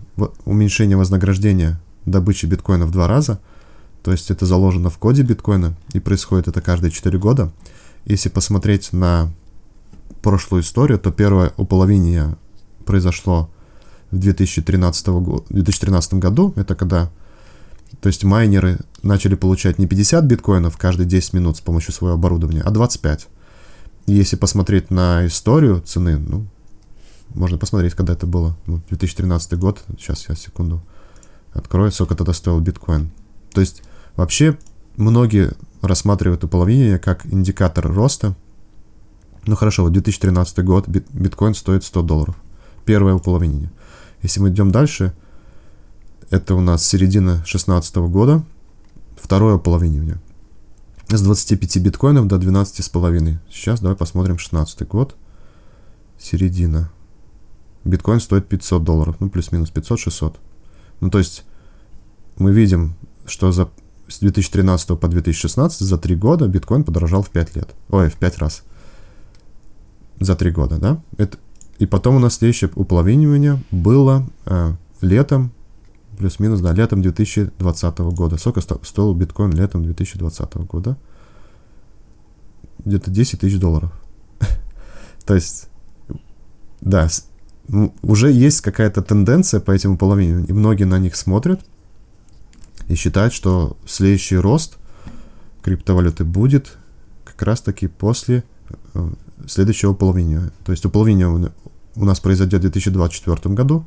[0.46, 3.40] уменьшение вознаграждения добычи биткоина в два раза.
[4.04, 7.51] То есть это заложено в коде биткоина, и происходит это каждые 4 года.
[8.06, 9.32] Если посмотреть на
[10.22, 12.36] прошлую историю, то первое уполовинение
[12.86, 13.49] произошло
[14.12, 16.54] в 2013, го- 2013 году.
[16.56, 17.10] Это когда
[18.01, 22.62] то есть майнеры начали получать не 50 биткоинов каждые 10 минут с помощью своего оборудования,
[22.62, 23.28] а 25.
[24.08, 26.45] И если посмотреть на историю цены, ну,
[27.34, 28.58] можно посмотреть, когда это было.
[28.66, 30.82] Ну, 2013 год, сейчас я секунду
[31.54, 33.12] открою, сколько тогда стоил биткоин.
[33.54, 33.84] То есть
[34.16, 34.57] вообще
[34.95, 38.36] многие рассматривают уполовинение как индикатор роста.
[39.45, 42.36] Ну хорошо, вот 2013 год биткоин стоит 100 долларов.
[42.86, 43.72] Первое уполовинение.
[44.22, 45.14] Если мы идем дальше,
[46.30, 48.43] это у нас середина 16 года,
[49.22, 50.20] второе половинивание.
[51.09, 53.38] с 25 биткоинов до 12,5.
[53.51, 55.16] Сейчас давай посмотрим 16 год.
[56.18, 56.89] Середина.
[57.84, 59.18] Биткоин стоит 500 долларов.
[59.20, 60.38] Ну, плюс-минус 500-600.
[61.01, 61.43] Ну, то есть
[62.38, 62.95] мы видим,
[63.26, 63.70] что за
[64.14, 67.70] с 2013 по 2016 за 3 года биткоин подорожал в 5 лет.
[67.89, 68.64] Ой, в 5 раз.
[70.20, 71.01] За 3 года, да?
[71.18, 71.38] Это...
[71.80, 75.51] И потом у нас следующее уполовинивание было э, летом,
[76.20, 78.38] плюс-минус, да, летом 2020 года.
[78.38, 78.80] Сколько сто...
[78.84, 80.95] стоил биткоин летом 2020 года?
[82.86, 83.91] Где-то 10 тысяч долларов.
[85.26, 85.70] То есть,
[86.82, 87.09] да,
[87.68, 91.61] ну, уже есть какая-то тенденция по этим уполовиниваниям, и многие на них смотрят–
[92.88, 94.78] и считает, что следующий рост
[95.62, 96.78] криптовалюты будет
[97.24, 98.44] как раз-таки после
[98.94, 99.10] э,
[99.48, 100.52] следующего половины.
[100.66, 101.52] То есть уполовинение
[101.96, 103.86] у нас произойдет в 2024 году,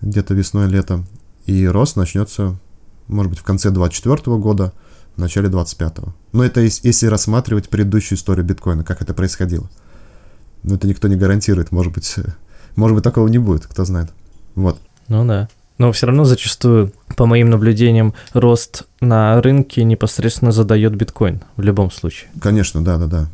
[0.00, 1.06] где-то весной, летом,
[1.46, 2.58] и рост начнется,
[3.06, 4.72] может быть, в конце 2024 года,
[5.16, 6.14] в начале 2025.
[6.32, 9.68] Но это если рассматривать предыдущую историю биткоина, как это происходило.
[10.62, 12.16] Но это никто не гарантирует, может быть,
[12.76, 14.12] может быть, такого не будет, кто знает.
[14.54, 14.80] Вот.
[15.08, 15.48] Ну да.
[15.78, 21.92] Но все равно зачастую, по моим наблюдениям, рост на рынке непосредственно задает биткоин в любом
[21.92, 22.30] случае.
[22.40, 23.28] Конечно, да, да, да.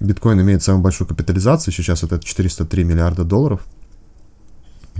[0.00, 3.60] Биткоин имеет самую большую капитализацию, сейчас это 403 миллиарда долларов.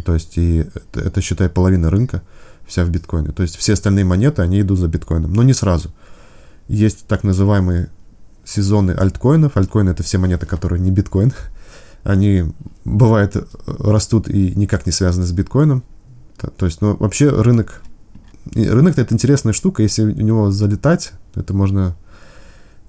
[0.05, 2.23] То есть, и это, это считай, половина рынка
[2.67, 3.33] вся в биткоине.
[3.33, 5.91] То есть, все остальные монеты, они идут за биткоином, но не сразу.
[6.69, 7.91] Есть так называемые
[8.45, 9.57] сезоны альткоинов.
[9.57, 11.33] Альткоины— это все монеты, которые не биткоин.
[12.05, 12.45] Они,
[12.85, 13.37] бывает,
[13.67, 15.85] растут и никак не связаны с биткоином.
[16.57, 17.83] То есть, ну, вообще рынок...
[18.55, 21.97] Рынок это интересная штука, если у него залетать, это можно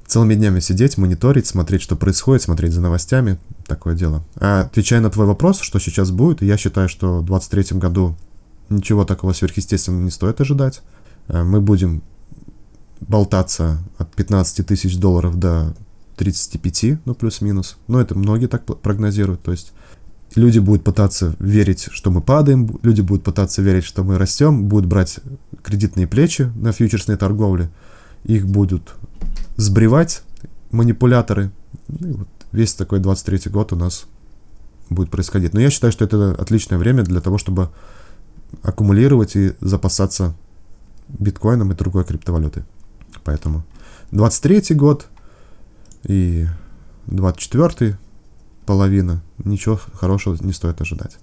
[0.07, 4.23] целыми днями сидеть, мониторить, смотреть, что происходит, смотреть за новостями, такое дело.
[4.35, 8.15] А отвечая на твой вопрос, что сейчас будет, я считаю, что в 2023 году
[8.69, 10.81] ничего такого сверхъестественного не стоит ожидать.
[11.27, 12.01] Э, мы будем
[12.99, 15.75] болтаться от 15 тысяч долларов до
[16.17, 17.77] 35, ну плюс-минус.
[17.87, 19.41] Но это многие так прогнозируют.
[19.41, 19.73] То есть
[20.35, 24.87] люди будут пытаться верить, что мы падаем, люди будут пытаться верить, что мы растем, будут
[24.87, 25.19] брать
[25.63, 27.69] кредитные плечи на фьючерсной торговле,
[28.23, 28.93] их будут
[29.55, 30.23] сбривать
[30.71, 31.51] манипуляторы.
[31.87, 34.05] Ну, и вот весь такой 23 год у нас
[34.89, 35.53] будет происходить.
[35.53, 37.69] Но я считаю, что это отличное время для того, чтобы
[38.61, 40.35] аккумулировать и запасаться
[41.07, 42.63] биткоином и другой криптовалютой.
[43.23, 43.63] Поэтому
[44.11, 45.07] 23 год
[46.03, 46.47] и
[47.07, 47.97] 24
[48.65, 51.17] половина, ничего хорошего не стоит ожидать.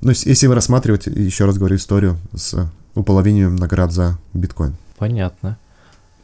[0.00, 4.76] Ну, если вы рассматривать, еще раз говорю, историю с уполовинением наград за биткоин.
[4.96, 5.58] Понятно.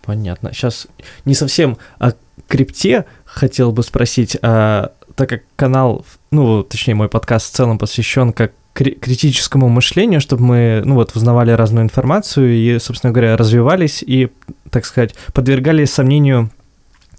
[0.02, 0.52] Понятно.
[0.52, 0.86] Сейчас
[1.24, 2.12] не совсем о
[2.46, 8.32] крипте хотел бы спросить, а так как канал, ну, точнее, мой подкаст в целом посвящен
[8.32, 14.30] как критическому мышлению, чтобы мы, ну вот, узнавали разную информацию и, собственно говоря, развивались и,
[14.70, 16.50] так сказать, подвергали сомнению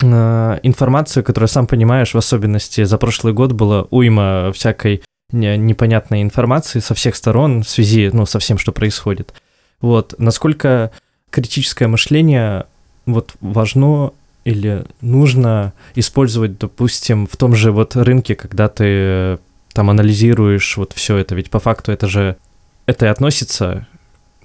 [0.01, 6.93] информацию, которую, сам понимаешь, в особенности за прошлый год было уйма всякой непонятной информации со
[6.93, 9.33] всех сторон в связи ну, со всем, что происходит.
[9.81, 10.91] Вот, насколько
[11.29, 12.65] критическое мышление
[13.05, 14.11] вот важно
[14.45, 19.37] или нужно использовать, допустим, в том же вот рынке, когда ты э,
[19.73, 22.37] там анализируешь вот все это, ведь по факту это же
[22.85, 23.87] это и относится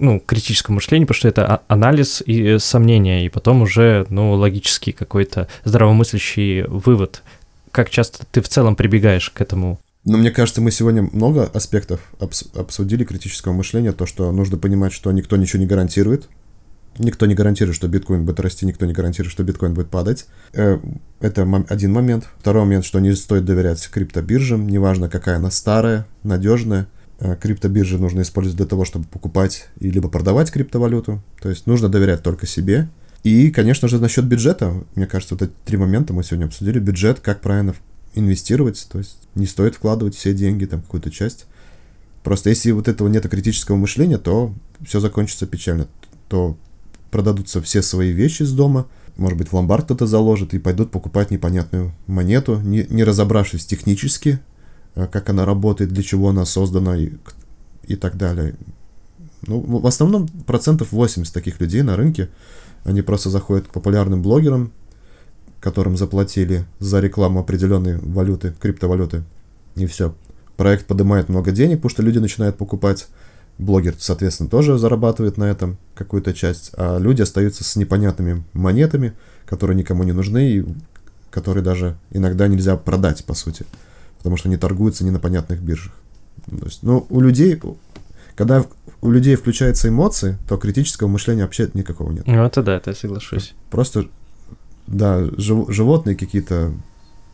[0.01, 4.91] ну, критическому мышлению, потому что это анализ и э, сомнения, и потом уже, ну, логический
[4.91, 7.23] какой-то здравомыслящий вывод.
[7.71, 9.79] Как часто ты в целом прибегаешь к этому?
[10.03, 14.91] Ну, мне кажется, мы сегодня много аспектов обс- обсудили критического мышления, то, что нужно понимать,
[14.91, 16.27] что никто ничего не гарантирует,
[16.97, 20.25] Никто не гарантирует, что биткоин будет расти, никто не гарантирует, что биткоин будет падать.
[20.53, 20.77] Э,
[21.21, 22.27] это один момент.
[22.39, 26.87] Второй момент, что не стоит доверять криптобиржам, неважно, какая она старая, надежная.
[27.23, 31.21] Э, криптобиржи нужно использовать для того, чтобы покупать и либо продавать криптовалюту.
[31.39, 32.89] То есть нужно доверять только себе.
[33.23, 36.79] И, конечно же, насчет бюджета, мне кажется, вот эти три момента мы сегодня обсудили.
[36.79, 37.75] Бюджет, как правильно
[38.15, 41.45] инвестировать, то есть не стоит вкладывать все деньги, там, какую-то часть.
[42.23, 44.53] Просто если вот этого нет критического мышления, то
[44.83, 45.87] все закончится печально.
[46.27, 46.57] То
[47.11, 51.29] продадутся все свои вещи из дома, может быть, в ломбард кто-то заложит и пойдут покупать
[51.29, 54.39] непонятную монету, не, не разобравшись технически,
[54.95, 57.11] как она работает, для чего она создана и,
[57.83, 58.55] и так далее.
[59.47, 62.29] Ну, в основном процентов 80 таких людей на рынке,
[62.83, 64.71] они просто заходят к популярным блогерам,
[65.59, 69.23] которым заплатили за рекламу определенной валюты, криптовалюты,
[69.75, 70.13] и все.
[70.57, 73.07] Проект поднимает много денег, потому что люди начинают покупать.
[73.57, 79.13] Блогер, соответственно, тоже зарабатывает на этом какую-то часть, а люди остаются с непонятными монетами,
[79.45, 80.65] которые никому не нужны и
[81.29, 83.65] которые даже иногда нельзя продать, по сути
[84.21, 85.93] потому что они торгуются не на понятных биржах.
[86.45, 87.59] То есть, ну, у людей,
[88.35, 88.63] когда
[89.01, 92.27] у людей включаются эмоции, то критического мышления вообще никакого нет.
[92.27, 93.53] Ну, это да, это я соглашусь.
[93.69, 94.05] Просто
[94.87, 96.71] да, жив, животные какие-то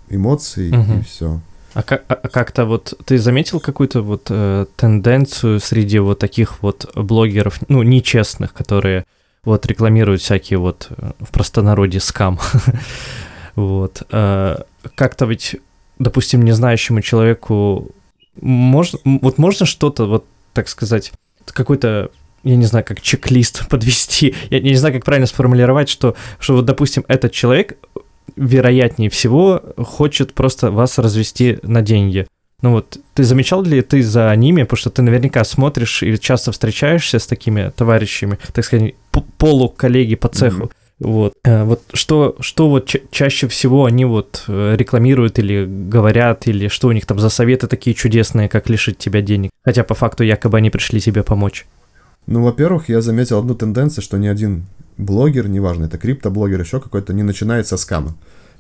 [0.10, 1.00] эмоции угу.
[1.00, 1.42] и все.
[1.74, 6.64] А, как, а, а как-то вот ты заметил какую-то вот э, тенденцию среди вот таких
[6.64, 9.06] вот блогеров, ну, нечестных, которые
[9.44, 12.40] вот рекламируют всякие вот э, в простонародье скам.
[13.56, 14.04] вот.
[14.10, 14.60] Э,
[14.96, 15.58] как-то ведь,
[16.00, 17.92] допустим, незнающему человеку
[18.42, 21.12] можно, вот можно что-то вот, так сказать,
[21.46, 22.12] какой-то
[22.44, 26.66] я не знаю, как чек-лист подвести, я, не знаю, как правильно сформулировать, что, что вот,
[26.66, 27.78] допустим, этот человек
[28.36, 32.28] вероятнее всего хочет просто вас развести на деньги.
[32.62, 36.52] Ну вот, ты замечал ли ты за ними, потому что ты наверняка смотришь и часто
[36.52, 38.96] встречаешься с такими товарищами, так сказать,
[39.38, 40.64] полуколлеги по цеху.
[40.64, 40.72] Mm-hmm.
[41.00, 46.48] Вот, э, вот что, что вот ча- чаще всего они вот э, рекламируют или говорят,
[46.48, 49.94] или что у них там за советы такие чудесные, как лишить тебя денег, хотя по
[49.94, 51.68] факту якобы они пришли тебе помочь.
[52.26, 54.66] Ну, во-первых, я заметил одну тенденцию, что ни один
[54.98, 58.16] блогер, неважно, это криптоблогер, еще какой-то, не начинает со скама.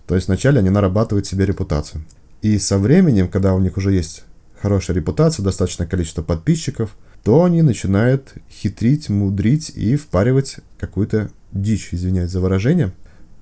[0.06, 2.04] То есть вначале они нарабатывают себе репутацию.
[2.42, 4.24] И со временем, когда у них уже есть
[4.62, 12.32] хорошая репутация, достаточное количество подписчиков, то они начинают хитрить, мудрить и впаривать какую-то дичь, извиняюсь
[12.32, 12.92] за выражение.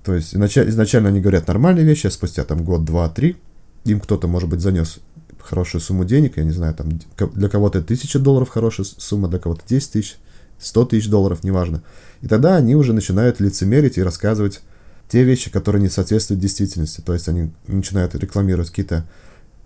[0.03, 3.37] То есть изначально они говорят нормальные вещи, а спустя там год, два, три
[3.85, 4.99] им кто-то, может быть, занес
[5.39, 6.89] хорошую сумму денег, я не знаю, там
[7.33, 10.17] для кого-то тысяча долларов хорошая сумма, для кого-то 10 тысяч,
[10.57, 11.83] 100 тысяч долларов, неважно.
[12.21, 14.61] И тогда они уже начинают лицемерить и рассказывать
[15.07, 17.01] те вещи, которые не соответствуют действительности.
[17.01, 19.05] То есть они начинают рекламировать какие-то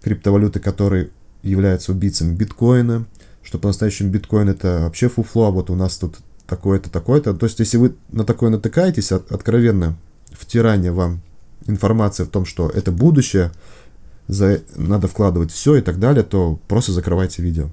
[0.04, 1.12] криптовалюты, которые
[1.44, 3.06] являются убийцами биткоина,
[3.42, 6.18] что по-настоящему биткоин это вообще фуфло, а вот у нас тут
[6.50, 7.34] такое-то, такое-то.
[7.34, 9.96] То есть если вы на такое натыкаетесь, от, откровенно
[10.32, 11.22] втирание вам
[11.68, 13.52] информации в том, что это будущее,
[14.28, 17.70] за, надо вкладывать все и так далее, то просто закрывайте видео.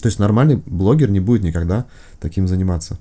[0.00, 1.86] То есть нормальный блогер не будет никогда
[2.20, 2.98] таким заниматься.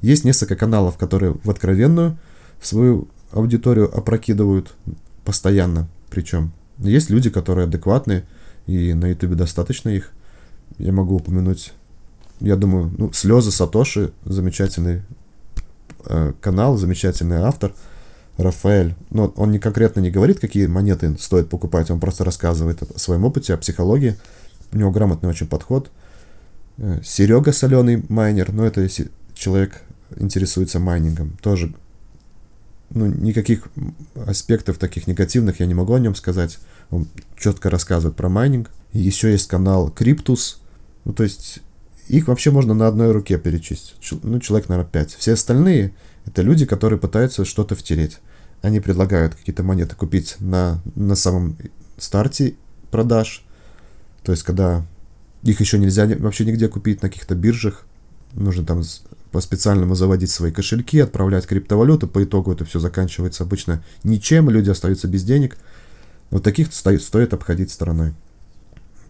[0.00, 2.18] Есть несколько каналов, которые в откровенную
[2.62, 4.74] свою аудиторию опрокидывают
[5.24, 6.52] постоянно, причем.
[6.78, 8.24] Есть люди, которые адекватные,
[8.66, 10.10] и на ютубе достаточно их.
[10.78, 11.72] Я могу упомянуть,
[12.40, 15.02] я думаю, ну, слезы Сатоши, замечательный
[16.06, 17.72] э, канал, замечательный автор,
[18.36, 18.94] Рафаэль.
[19.10, 23.24] Но он не конкретно не говорит, какие монеты стоит покупать, он просто рассказывает о своем
[23.24, 24.16] опыте, о психологии.
[24.72, 25.90] У него грамотный очень подход.
[26.78, 29.82] Э, Серега соленый майнер, но это если человек
[30.16, 31.74] интересуется майнингом, тоже
[32.90, 33.68] ну, никаких
[34.26, 36.58] аспектов таких негативных я не могу о нем сказать.
[36.90, 38.70] Он четко рассказывает про майнинг.
[38.92, 40.60] Еще есть канал Криптус.
[41.04, 41.60] Ну, то есть
[42.08, 43.94] их вообще можно на одной руке перечислить.
[44.22, 45.14] Ну, человек, наверное, пять.
[45.14, 45.94] Все остальные—
[46.26, 48.18] это люди, которые пытаются что-то втереть.
[48.62, 51.56] Они предлагают какие-то монеты купить на, на самом
[51.96, 52.54] старте
[52.90, 53.44] продаж.
[54.24, 54.84] То есть, когда
[55.42, 57.84] их еще нельзя вообще нигде купить на каких-то биржах.
[58.32, 58.82] Нужно там
[59.30, 62.08] по специальному заводить свои кошельки, отправлять криптовалюту.
[62.08, 65.56] По итогу это все заканчивается обычно ничем, люди остаются без денег.
[66.30, 68.12] Вот таких стоит обходить стороной.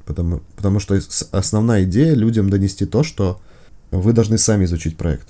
[0.09, 0.99] Потому, потому что
[1.33, 3.43] основная идея людям донести то, что
[3.91, 5.29] вы должны сами изучить проект.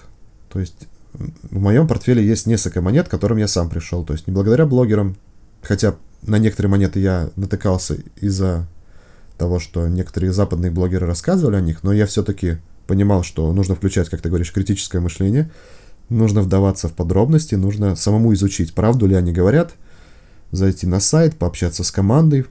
[0.52, 4.04] То есть в моем портфеле есть несколько монет, к которым я сам пришел.
[4.04, 5.16] То есть не благодаря блогерам,
[5.62, 8.68] хотя на некоторые монеты я натыкался из-за
[9.36, 14.08] того, что некоторые западные блогеры рассказывали о них, но я все-таки понимал, что нужно включать,
[14.08, 15.50] как ты говоришь, критическое мышление,
[16.08, 19.74] нужно вдаваться в подробности, нужно самому изучить, правду ли они говорят,
[20.52, 22.46] зайти на сайт, пообщаться с командой,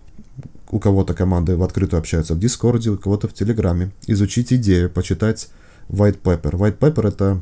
[0.70, 5.50] у кого-то команды в открытую общаются в Дискорде, у кого-то в Телеграме, изучить идею, почитать
[5.90, 6.52] white paper.
[6.52, 7.42] White paper— это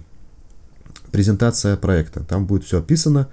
[1.11, 2.23] презентация проекта.
[2.23, 3.29] Там будет все описано,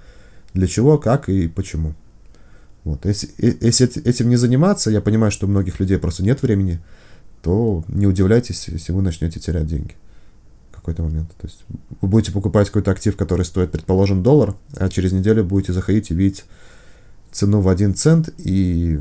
[0.53, 1.93] для чего, как и почему.
[2.83, 3.05] Вот.
[3.05, 6.79] Если, э, если этим не заниматься, я понимаю, что у многих людей просто нет времени,
[7.41, 9.95] то не удивляйтесь, если вы начнете терять деньги
[10.71, 11.29] в какой-то момент.
[11.39, 11.63] То есть
[12.01, 16.15] вы будете покупать какой-то актив, который стоит, предположим, доллар, а через неделю будете заходить и
[16.15, 16.45] видеть
[17.33, 18.99] цену в один цент, и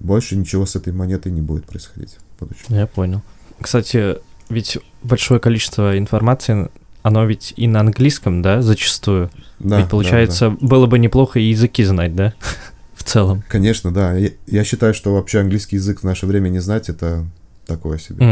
[0.00, 2.64] больше ничего с этой монетой не будет происходить в будущем.
[2.68, 3.22] Я понял.
[3.60, 4.16] Кстати,
[4.48, 6.70] ведь большое количество информации,
[7.02, 9.30] оно ведь и на английском, да, зачастую.
[9.58, 10.66] Да, ведь получается, да, да.
[10.66, 12.34] было бы неплохо и языки знать, да,
[12.94, 13.44] в целом.
[13.48, 14.14] Конечно, да.
[14.14, 17.26] Я, я считаю, что вообще английский язык в наше время не знать, это
[17.66, 18.24] такое себе.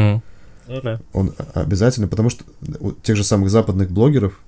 [0.69, 1.01] Mm.
[1.13, 2.45] Он обязательно, потому что
[2.81, 4.41] у тех же самых западных блогеров,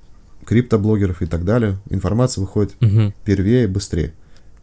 [0.47, 3.13] криптоблогеров и так далее, информация выходит mm-hmm.
[3.25, 4.13] первее и быстрее.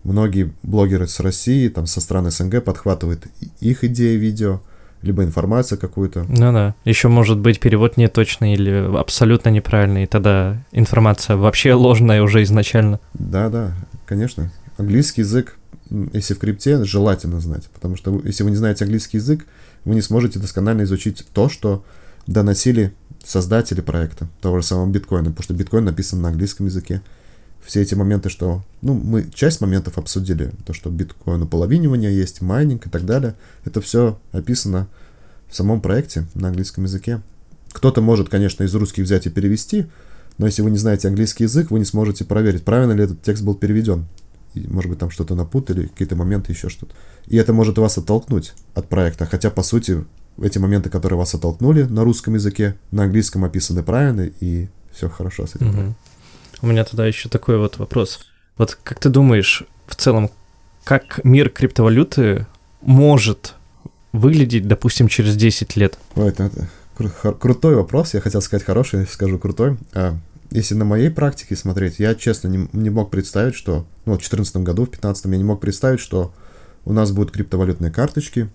[0.04, 3.28] Многие блогеры с России, там со стран СНГ подхватывают
[3.60, 4.62] их идеи видео,
[5.02, 6.26] либо информацию какую-то.
[6.28, 6.76] Ну да.
[6.86, 13.00] Еще может быть перевод неточный или абсолютно неправильный, и тогда информация вообще ложная уже изначально.
[13.14, 13.74] Да, да,
[14.06, 14.52] конечно.
[14.78, 15.58] Английский язык,
[16.14, 19.46] если в крипте, желательно знать, потому что если вы не знаете английский язык,
[19.86, 21.84] вы не сможете досконально изучить то, что
[22.28, 22.94] доносили
[23.24, 27.02] создатели проекта, того же самого биткоина, потому что биткоин написан на английском языке.
[27.66, 28.64] Все эти моменты, что...
[28.82, 33.36] Ну, мы часть моментов обсудили, то, что биткоин уполовинивание есть, майнинг и так далее.
[33.66, 34.88] Это все описано
[35.50, 37.22] в самом проекте на английском языке.
[37.72, 39.86] Кто-то может, конечно, из русских взять и перевести,
[40.38, 43.44] но если вы не знаете английский язык, вы не сможете проверить, правильно ли этот текст
[43.44, 44.06] был переведен.
[44.54, 46.94] И, может быть, там что-то напутали, какие-то моменты, еще что-то.
[47.28, 49.26] И это может вас оттолкнуть от проекта.
[49.26, 50.04] Хотя, по сути,
[50.42, 55.48] эти моменты, которые вас оттолкнули на русском языке, на английском описаны правильно, и все хорошо
[55.48, 55.70] с этим.
[55.70, 55.96] Угу.
[56.62, 58.26] У меня тогда еще такой вот вопрос.
[58.58, 60.30] Вот как ты думаешь, в целом,
[60.84, 62.46] как мир криптовалюты
[62.82, 63.56] может
[64.14, 65.98] выглядеть, допустим, через 10 лет?
[66.16, 68.14] Ой, это, это кру- крутой вопрос.
[68.14, 69.78] Я хотел сказать хороший, скажу крутой.
[69.94, 70.18] А,
[70.52, 73.86] если на моей практике смотреть, я честно не, не мог представить, что...
[74.06, 76.34] Ну, в 2014 году, в 2015 я не мог представить, что
[76.86, 78.50] у нас будут криптовалютные карточки,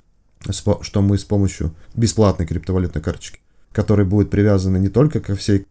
[0.50, 3.40] что мы с помощью бесплатной криптовалютной карточки,
[3.72, 5.66] которая будет привязана не только ко всей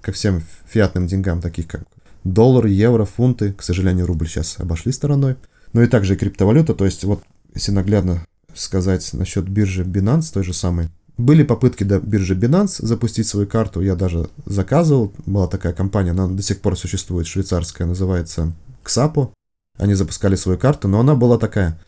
[0.00, 1.82] ко всем фиатным деньгам, таких как
[2.24, 5.36] доллар, евро, фунты, к сожалению, рубль сейчас обошли стороной,
[5.72, 7.22] но и также и криптовалюта, то есть вот
[7.54, 8.24] если наглядно
[8.54, 13.80] сказать насчет биржи Binance той же самой, были попытки до биржи Binance запустить свою карту,
[13.80, 18.52] я даже заказывал, была такая компания, она до сих пор существует, швейцарская, называется
[18.84, 19.32] Xapo,
[19.76, 21.78] они запускали свою карту, но она была такая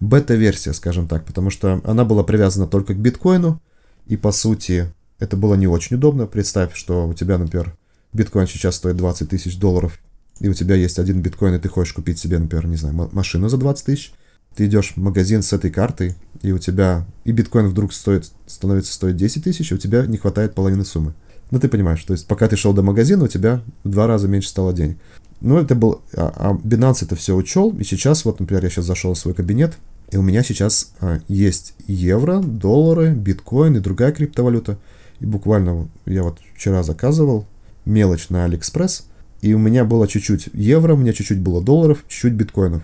[0.00, 3.60] бета-версия, скажем так, потому что она была привязана только к биткоину,
[4.06, 6.26] и по сути это было не очень удобно.
[6.26, 7.76] Представь, что у тебя, например,
[8.12, 10.00] биткоин сейчас стоит 20 тысяч долларов,
[10.40, 13.48] и у тебя есть один биткоин, и ты хочешь купить себе, например, не знаю, машину
[13.48, 14.12] за 20 тысяч.
[14.56, 17.06] Ты идешь в магазин с этой картой, и у тебя...
[17.24, 21.14] И биткоин вдруг стоит, становится стоить 10 тысяч, и у тебя не хватает половины суммы.
[21.50, 24.26] Ну, ты понимаешь, то есть пока ты шел до магазина, у тебя в два раза
[24.26, 24.98] меньше стало денег.
[25.40, 26.00] Ну, это был...
[26.14, 29.34] А, а Binance это все учел, и сейчас, вот, например, я сейчас зашел в свой
[29.34, 29.74] кабинет,
[30.10, 34.78] и у меня сейчас а, есть евро, доллары, биткоин и другая криптовалюта–
[35.20, 37.46] и буквально я вот вчера заказывал
[37.84, 39.06] мелочь на Алиэкспресс,
[39.42, 42.82] и у меня было чуть-чуть евро, у меня чуть-чуть было долларов, чуть-чуть биткоинов.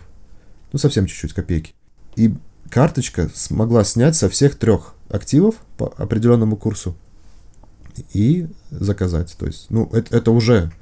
[0.73, 1.75] Ну, совсем чуть-чуть, копейки.
[2.17, 2.35] И
[2.71, 6.97] карточка смогла снять со всех трех активов по определенному курсу
[8.13, 9.37] и заказать.
[9.39, 10.73] То есть, ну, это, это уже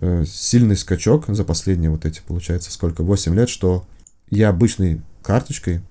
[0.00, 3.86] э, сильный скачок за последние вот эти, получается, сколько, 8 лет, что
[4.30, 5.82] я обычной карточкой,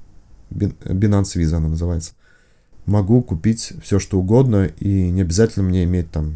[0.49, 2.13] Binance Visa она называется,
[2.85, 6.35] могу купить все, что угодно, и не обязательно мне иметь там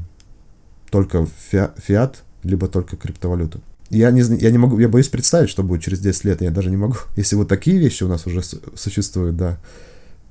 [0.89, 3.61] только фиат, либо только криптовалюту.
[3.89, 6.69] Я не, я не могу, я боюсь представить, что будет через 10 лет, я даже
[6.69, 6.95] не могу.
[7.15, 8.41] Если вот такие вещи у нас уже
[8.75, 9.57] существуют, да,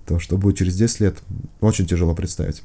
[0.07, 1.19] то что будет через 10 лет,
[1.61, 2.63] очень тяжело представить.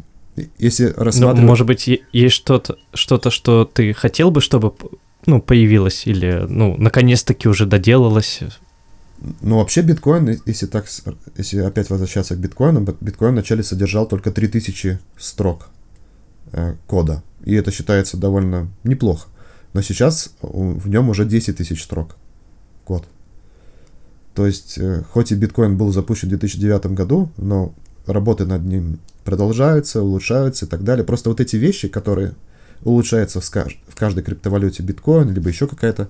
[0.58, 1.42] Если рассматривать...
[1.42, 4.74] Ну, может быть, есть что-то, что-то, что ты хотел бы, чтобы
[5.26, 8.42] ну, появилось, или, ну, наконец-таки уже доделалось,
[9.42, 10.86] ну, вообще биткоин, если так,
[11.38, 15.68] если опять возвращаться к биткоину, биткоин вначале содержал только 3000 строк
[16.52, 17.24] э, кода.
[17.44, 19.30] И это считается довольно неплохо.
[19.74, 22.16] Но сейчас в нем уже 10 тысяч строк
[22.86, 23.06] код.
[24.36, 27.74] То есть, э, хоть и биткоин был запущен в 2009 году, но
[28.06, 31.06] работы над ним продолжаются, улучшаются и так далее.
[31.06, 32.34] Просто вот эти вещи, которые
[32.84, 36.10] улучшаются в, в каждой криптовалюте биткоин, либо еще какая-то,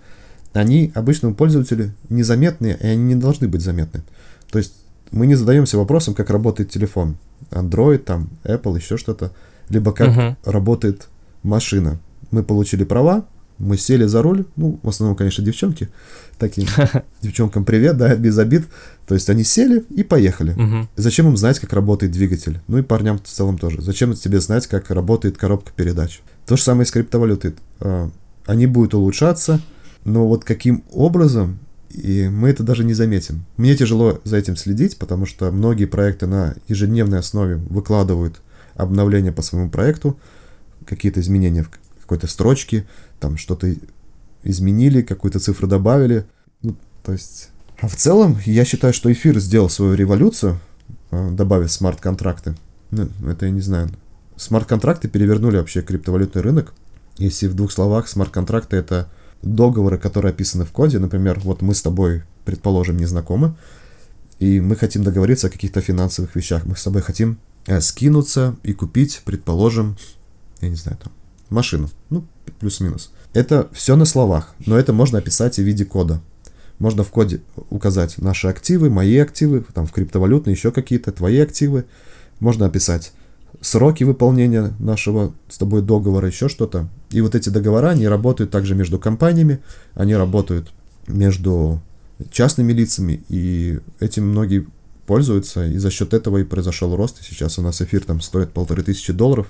[0.54, 4.04] они обычному пользователю незаметны, и они не должны быть заметны.
[4.52, 4.74] То есть
[5.12, 7.18] мы не задаемся вопросом, как работает телефон.
[7.52, 9.32] Android, там, Apple, еще что-то.
[9.70, 10.36] Либо как uh-huh.
[10.46, 11.08] работает
[11.44, 12.00] машина.
[12.32, 13.26] Мы получили права,
[13.60, 15.90] мы сели за руль, ну, в основном, конечно, девчонки,
[16.38, 16.68] таким
[17.22, 18.64] девчонкам привет, да, без обид.
[19.08, 20.52] То есть они сели и поехали.
[20.52, 20.88] Угу.
[20.96, 22.60] Зачем им знать, как работает двигатель?
[22.68, 23.82] Ну и парням в целом тоже.
[23.82, 26.22] Зачем тебе знать, как работает коробка передач?
[26.46, 27.56] То же самое с криптовалютой.
[27.80, 28.10] А,
[28.46, 29.62] они будут улучшаться,
[30.06, 33.46] но вот каким образом, и мы это даже не заметим.
[33.58, 38.42] Мне тяжело за этим следить, потому что многие проекты на ежедневной основе выкладывают
[38.76, 40.20] обновления по своему проекту,
[40.86, 41.70] какие-то изменения в
[42.02, 42.86] какой-то строчке,
[43.20, 43.74] там что-то
[44.44, 46.26] изменили, какую-то цифру добавили.
[46.62, 47.50] Ну, то есть...
[47.80, 50.60] А в целом, я считаю, что эфир сделал свою революцию,
[51.12, 52.56] а, добавив смарт-контракты.
[52.92, 53.90] Ну, это я не знаю.
[54.36, 56.74] Смарт-контракты перевернули вообще криптовалютный рынок.
[57.18, 59.10] Если в двух словах, смарт-контракты это
[59.44, 61.00] договоры, которые описаны в коде.
[61.00, 63.56] Например, вот мы с тобой, предположим, не знакомы,
[64.40, 66.66] и мы хотим договориться о каких-то финансовых вещах.
[66.66, 67.38] Мы с тобой хотим
[67.68, 69.98] э, скинуться и купить, предположим,
[70.62, 71.14] я не знаю, там,
[71.50, 71.90] машину.
[72.10, 72.26] Ну,
[72.60, 73.12] плюс-минус.
[73.34, 76.22] Это все на словах, но это можно описать и в виде кода.
[76.80, 81.86] Можно в коде указать наши активы, мои активы, там в криптовалютные еще какие-то, твои активы.
[82.40, 83.14] Можно описать
[83.64, 86.90] сроки выполнения нашего с тобой договора, еще что-то.
[87.12, 89.60] И вот эти договора, они работают также между компаниями,
[89.96, 90.72] они работают
[91.08, 91.82] между
[92.30, 94.68] частными лицами, и этим многие
[95.08, 97.22] пользуются, и за счет этого и произошел рост.
[97.22, 99.48] И сейчас у нас эфир там стоит полторы тысячи долларов.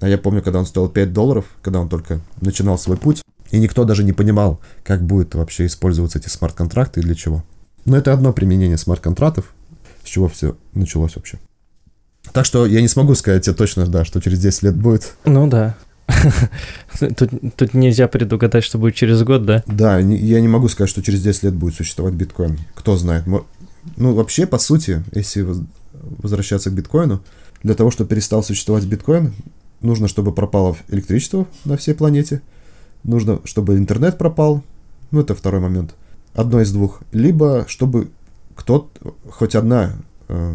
[0.00, 3.22] А я помню, когда он стоил 5 долларов, когда он только начинал свой путь,
[3.52, 7.44] И никто даже не понимал, как будет вообще использоваться эти смарт-контракты и для чего.
[7.84, 9.52] Но это одно применение смарт-контрактов,
[10.02, 11.38] с чего все началось вообще.
[12.32, 15.14] Так что я не смогу сказать тебе точно, да, что через 10 лет будет.
[15.24, 15.76] Ну да.
[17.16, 19.62] Тут, тут нельзя предугадать, что будет через год, да?
[19.66, 22.58] Да, я не могу сказать, что через 10 лет будет существовать биткоин.
[22.74, 23.24] Кто знает.
[23.96, 25.46] Ну, вообще, по сути, если
[25.92, 27.22] возвращаться к биткоину,
[27.62, 29.32] для того, чтобы перестал существовать биткоин,
[29.80, 32.42] нужно, чтобы пропало электричество на всей планете,
[33.04, 34.62] нужно, чтобы интернет пропал,
[35.10, 35.94] ну, это второй момент,
[36.34, 38.10] одно из двух, либо чтобы
[38.54, 39.94] кто-то, хоть одна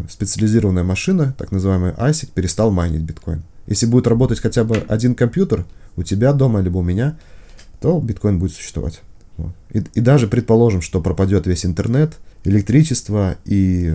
[0.08, 3.42] специализированная машина, так называемая ASIC, перестал майнить биткоин.
[3.66, 5.64] Если будет работать хотя бы один компьютер
[5.96, 7.18] у тебя дома, либо у меня,
[7.80, 9.00] то биткоин будет существовать.
[9.70, 13.94] И, и даже предположим, что пропадет весь интернет, электричество и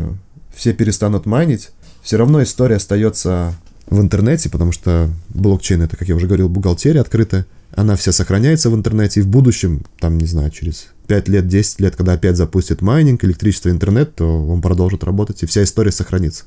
[0.54, 1.72] все перестанут майнить,
[2.02, 3.54] все равно история остается
[3.88, 8.70] в интернете, потому что блокчейн это, как я уже говорил, бухгалтерия открытая, она вся сохраняется
[8.70, 12.38] в интернете, и в будущем, там, не знаю, через 5 лет, 10 лет, когда опять
[12.38, 16.46] запустит майнинг, электричество, интернет, то он продолжит работать, и вся история сохранится.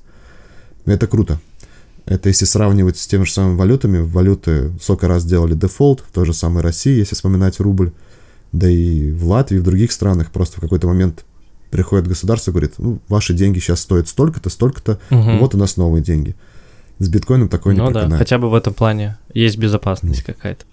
[0.85, 1.41] Это круто.
[2.05, 6.25] Это если сравнивать с теми же самыми валютами, валюты сколько раз делали дефолт, в той
[6.25, 7.93] же самой России, если вспоминать рубль,
[8.53, 11.25] да и в Латвии, в других странах, просто в какой-то момент
[11.71, 15.39] приходит государство и говорит, ну, ваши деньги сейчас стоят столько-то, столько-то, угу.
[15.41, 16.37] вот у нас новые деньги.
[16.99, 20.35] С биткоином такое ну, не да, хотя бы в этом плане есть безопасность ну.
[20.35, 20.65] какая-то.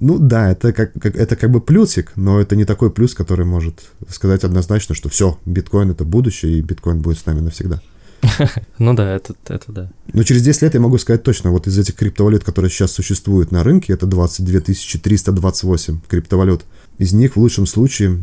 [0.00, 3.46] Ну да, это как, как, это как бы плюсик, но это не такой плюс, который
[3.46, 7.80] может сказать однозначно, что все, биткоин это будущее, и биткоин будет с нами навсегда.
[8.78, 9.90] Ну да, это, это да.
[10.12, 13.52] Но через 10 лет я могу сказать точно, вот из этих криптовалют, которые сейчас существуют
[13.52, 16.64] на рынке, это 22 328 криптовалют.
[16.98, 18.20] Из них в лучшем случае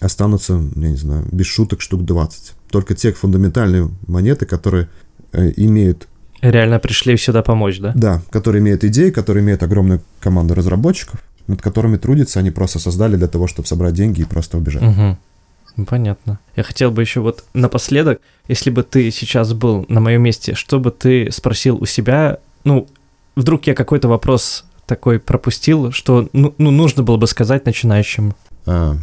[0.00, 2.52] останутся, я не знаю, без шуток штук 20.
[2.70, 4.88] Только те фундаментальные монеты, которые
[5.32, 6.08] э, имеют...
[6.42, 7.92] Реально пришли сюда помочь, да?
[7.94, 13.16] Да, которые имеют идеи, которые имеют огромную команду разработчиков, над которыми трудятся, они просто создали
[13.16, 14.82] для того, чтобы собрать деньги и просто убежать.
[14.82, 15.86] Угу.
[15.86, 16.40] Понятно.
[16.56, 20.80] Я хотел бы еще вот напоследок, если бы ты сейчас был на моем месте, что
[20.80, 22.38] бы ты спросил у себя?
[22.64, 22.88] Ну,
[23.36, 28.34] вдруг я какой-то вопрос такой пропустил, что ну, ну нужно было бы сказать начинающим.
[28.66, 28.96] А,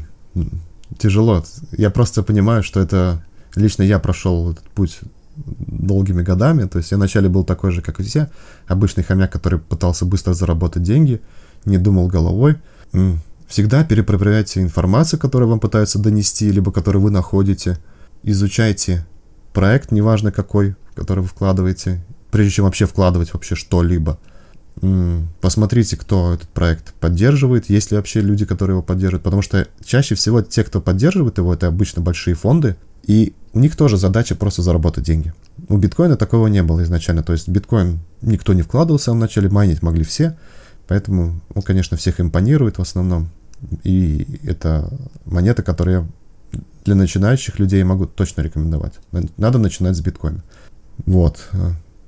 [0.98, 1.44] тяжело.
[1.72, 3.24] Я просто понимаю, что это
[3.56, 5.00] лично я прошел этот путь
[5.46, 6.66] долгими годами.
[6.66, 8.30] То есть я вначале был такой же, как и все,
[8.68, 11.22] обычный хомяк, который пытался быстро заработать деньги,
[11.66, 12.58] не думал головой.
[13.48, 17.80] Всегда перепроверяйте информацию, которую вам пытаются донести, либо которую вы находите.
[18.22, 19.06] Изучайте
[19.54, 24.20] проект, неважно какой, в который вы вкладываете, прежде чем вообще вкладывать вообще что-либо.
[25.42, 30.16] Посмотрите, кто этот проект поддерживает, есть ли вообще люди, которые его поддерживают, потому что чаще
[30.16, 34.62] всего те, кто поддерживает его, это обычно большие фонды, и у них тоже задача просто
[34.62, 35.34] заработать деньги.
[35.68, 39.82] У биткоина такого не было изначально, то есть биткоин никто не вкладывался в начале, майнить
[39.82, 40.38] могли все,
[40.88, 43.30] поэтому он, конечно, всех импонирует в основном,
[43.84, 44.92] и это
[45.26, 48.94] монета, которую я для начинающих людей могу точно рекомендовать.
[49.38, 50.44] Надо начинать с биткоина.
[51.06, 51.50] Вот.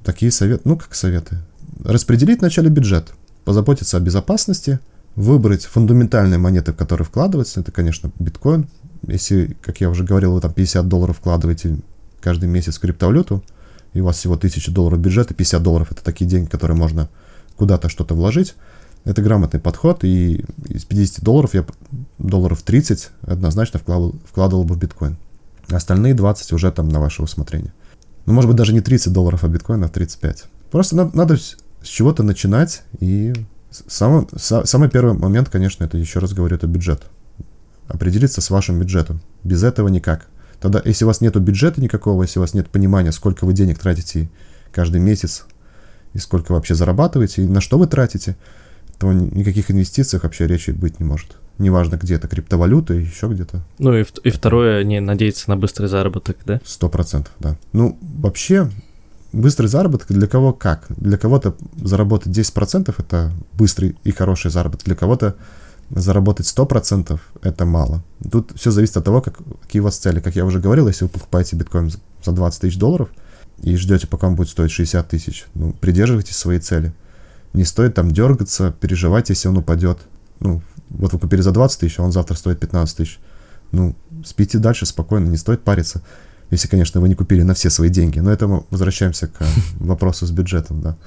[0.03, 0.61] Такие советы.
[0.65, 1.37] Ну, как советы.
[1.83, 3.13] Распределить вначале бюджет.
[3.43, 4.79] Позаботиться о безопасности.
[5.15, 7.59] Выбрать фундаментальные монеты, в которые вкладываться.
[7.59, 8.69] Это, конечно, биткоин.
[9.07, 11.77] Если, как я уже говорил, вы там 50 долларов вкладываете
[12.21, 13.43] каждый месяц в криптовалюту,
[13.93, 17.09] и у вас всего 1000 долларов бюджета, 50 долларов это такие деньги, которые можно
[17.55, 18.55] куда-то что-то вложить,
[19.03, 21.65] это грамотный подход, и из 50 долларов я
[22.19, 25.17] долларов 30 однозначно вкладывал, вкладывал бы в биткоин.
[25.69, 27.73] Остальные 20 уже там на ваше усмотрение.
[28.25, 30.45] Ну, может быть, даже не 30 долларов, а биткоин, а 35.
[30.69, 33.33] Просто надо, надо с чего-то начинать, и
[33.71, 37.03] самый, самый первый момент, конечно, это, еще раз говорю, это бюджет.
[37.91, 39.21] Определиться с вашим бюджетом.
[39.43, 40.27] Без этого никак.
[40.59, 43.79] Тогда, если у вас нет бюджета никакого, если у вас нет понимания, сколько вы денег
[43.79, 44.29] тратите
[44.71, 45.45] каждый месяц,
[46.13, 48.35] и сколько вообще зарабатываете, и на что вы тратите,
[48.99, 51.37] то никаких инвестициях вообще речи быть не может.
[51.57, 53.63] Неважно где это, криптовалюта, еще где-то.
[53.79, 56.61] Ну и, и второе, не надеяться на быстрый заработок, да?
[56.65, 57.57] Сто процентов, да.
[57.73, 58.69] Ну, вообще,
[59.31, 60.85] быстрый заработок для кого как?
[60.89, 65.35] Для кого-то заработать 10% это быстрый и хороший заработок, для кого-то
[65.93, 68.03] заработать 100% это мало.
[68.31, 70.19] Тут все зависит от того, как, какие у вас цели.
[70.19, 71.91] Как я уже говорил, если вы покупаете биткоин
[72.23, 73.09] за 20 тысяч долларов
[73.61, 76.93] и ждете, пока он будет стоить 60 тысяч, ну, придерживайтесь своей цели
[77.53, 79.99] не стоит там дергаться, переживать, если он упадет.
[80.39, 83.19] Ну, вот вы купили за 20 тысяч, а он завтра стоит 15 тысяч.
[83.71, 86.01] Ну, спите дальше спокойно, не стоит париться.
[86.49, 88.19] Если, конечно, вы не купили на все свои деньги.
[88.19, 89.45] Но это мы возвращаемся к
[89.79, 90.97] вопросу с бюджетом, да.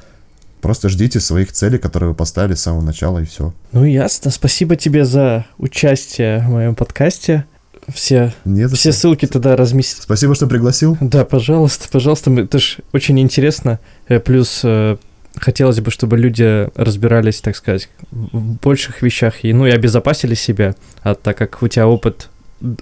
[0.64, 3.52] Просто ждите своих целей, которые вы поставили с самого начала, и все.
[3.72, 4.30] Ну, ясно.
[4.30, 7.44] Спасибо тебе за участие в моем подкасте.
[7.92, 10.04] Все, Не все ссылки туда разместить.
[10.04, 10.96] Спасибо, что пригласил.
[11.02, 12.30] Да, пожалуйста, пожалуйста.
[12.30, 13.78] Это же очень интересно.
[14.08, 14.96] Э, плюс э,
[15.36, 20.74] хотелось бы, чтобы люди разбирались, так сказать, в больших вещах и, ну, и обезопасили себя,
[21.02, 22.30] а так как у тебя опыт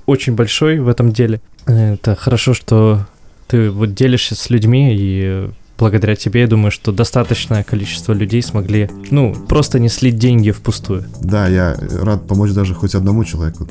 [0.06, 3.08] очень большой в этом деле, это хорошо, что
[3.48, 5.50] ты вот делишься с людьми и
[5.82, 11.04] благодаря тебе, я думаю, что достаточное количество людей смогли, ну, просто не слить деньги впустую.
[11.20, 13.66] Да, я рад помочь даже хоть одному человеку.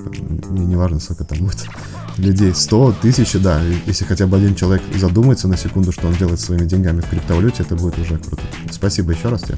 [0.49, 1.63] Мне не важно, сколько там будет
[2.17, 2.53] людей.
[2.53, 3.61] 100, тысячи, да.
[3.85, 7.63] Если хотя бы один человек задумается на секунду, что он делает своими деньгами в криптовалюте,
[7.63, 8.43] это будет уже круто.
[8.69, 9.57] Спасибо еще раз тебе.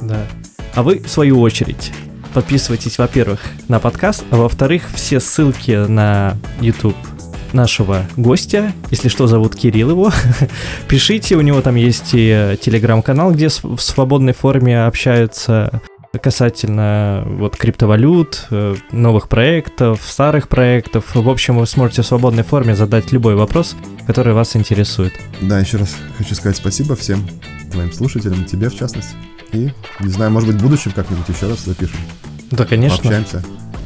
[0.00, 0.26] Да.
[0.74, 1.92] А вы, в свою очередь,
[2.32, 6.96] подписывайтесь, во-первых, на подкаст, а во-вторых, все ссылки на YouTube
[7.52, 10.12] нашего гостя, если что, зовут Кирилл его,
[10.88, 15.80] пишите, у него там есть и телеграм-канал, где в свободной форме общаются
[16.18, 21.14] касательно вот криптовалют, э, новых проектов, старых проектов.
[21.14, 23.76] В общем, вы сможете в свободной форме задать любой вопрос,
[24.06, 25.14] который вас интересует.
[25.40, 27.26] Да, еще раз хочу сказать спасибо всем
[27.70, 29.14] твоим слушателям, тебе в частности.
[29.52, 31.98] И, не знаю, может быть, в будущем как-нибудь еще раз запишем.
[32.50, 32.98] Да, конечно.
[32.98, 33.42] Пообщаемся.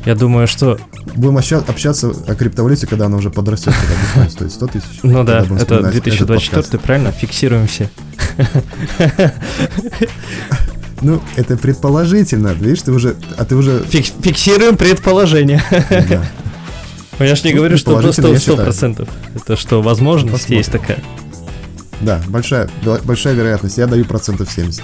[0.07, 0.79] Я думаю, что...
[1.17, 5.01] Будем общаться о криптовалюте, когда она уже подрастет, когда биткоин стоит 100 тысяч.
[5.03, 7.11] Ну да, это 2024, правильно?
[7.11, 7.91] Фиксируем все.
[11.03, 13.17] Ну, это предположительно, видишь, ты уже...
[13.37, 13.85] А ты уже...
[13.85, 15.63] Фик, фиксируем предположение.
[17.19, 19.09] Ну, я ж не ну, говорю, что просто 100%.
[19.35, 21.03] Это что, возможность есть такая?
[22.01, 22.69] Да, большая,
[23.05, 23.79] большая вероятность.
[23.79, 24.83] Я даю процентов 70.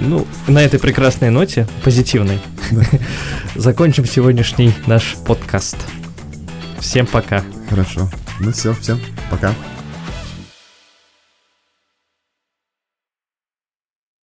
[0.00, 2.38] Ну, на этой прекрасной ноте, позитивной,
[3.54, 5.76] закончим сегодняшний наш подкаст.
[6.80, 7.42] Всем пока.
[7.70, 8.10] Хорошо.
[8.40, 9.54] Ну все, всем пока.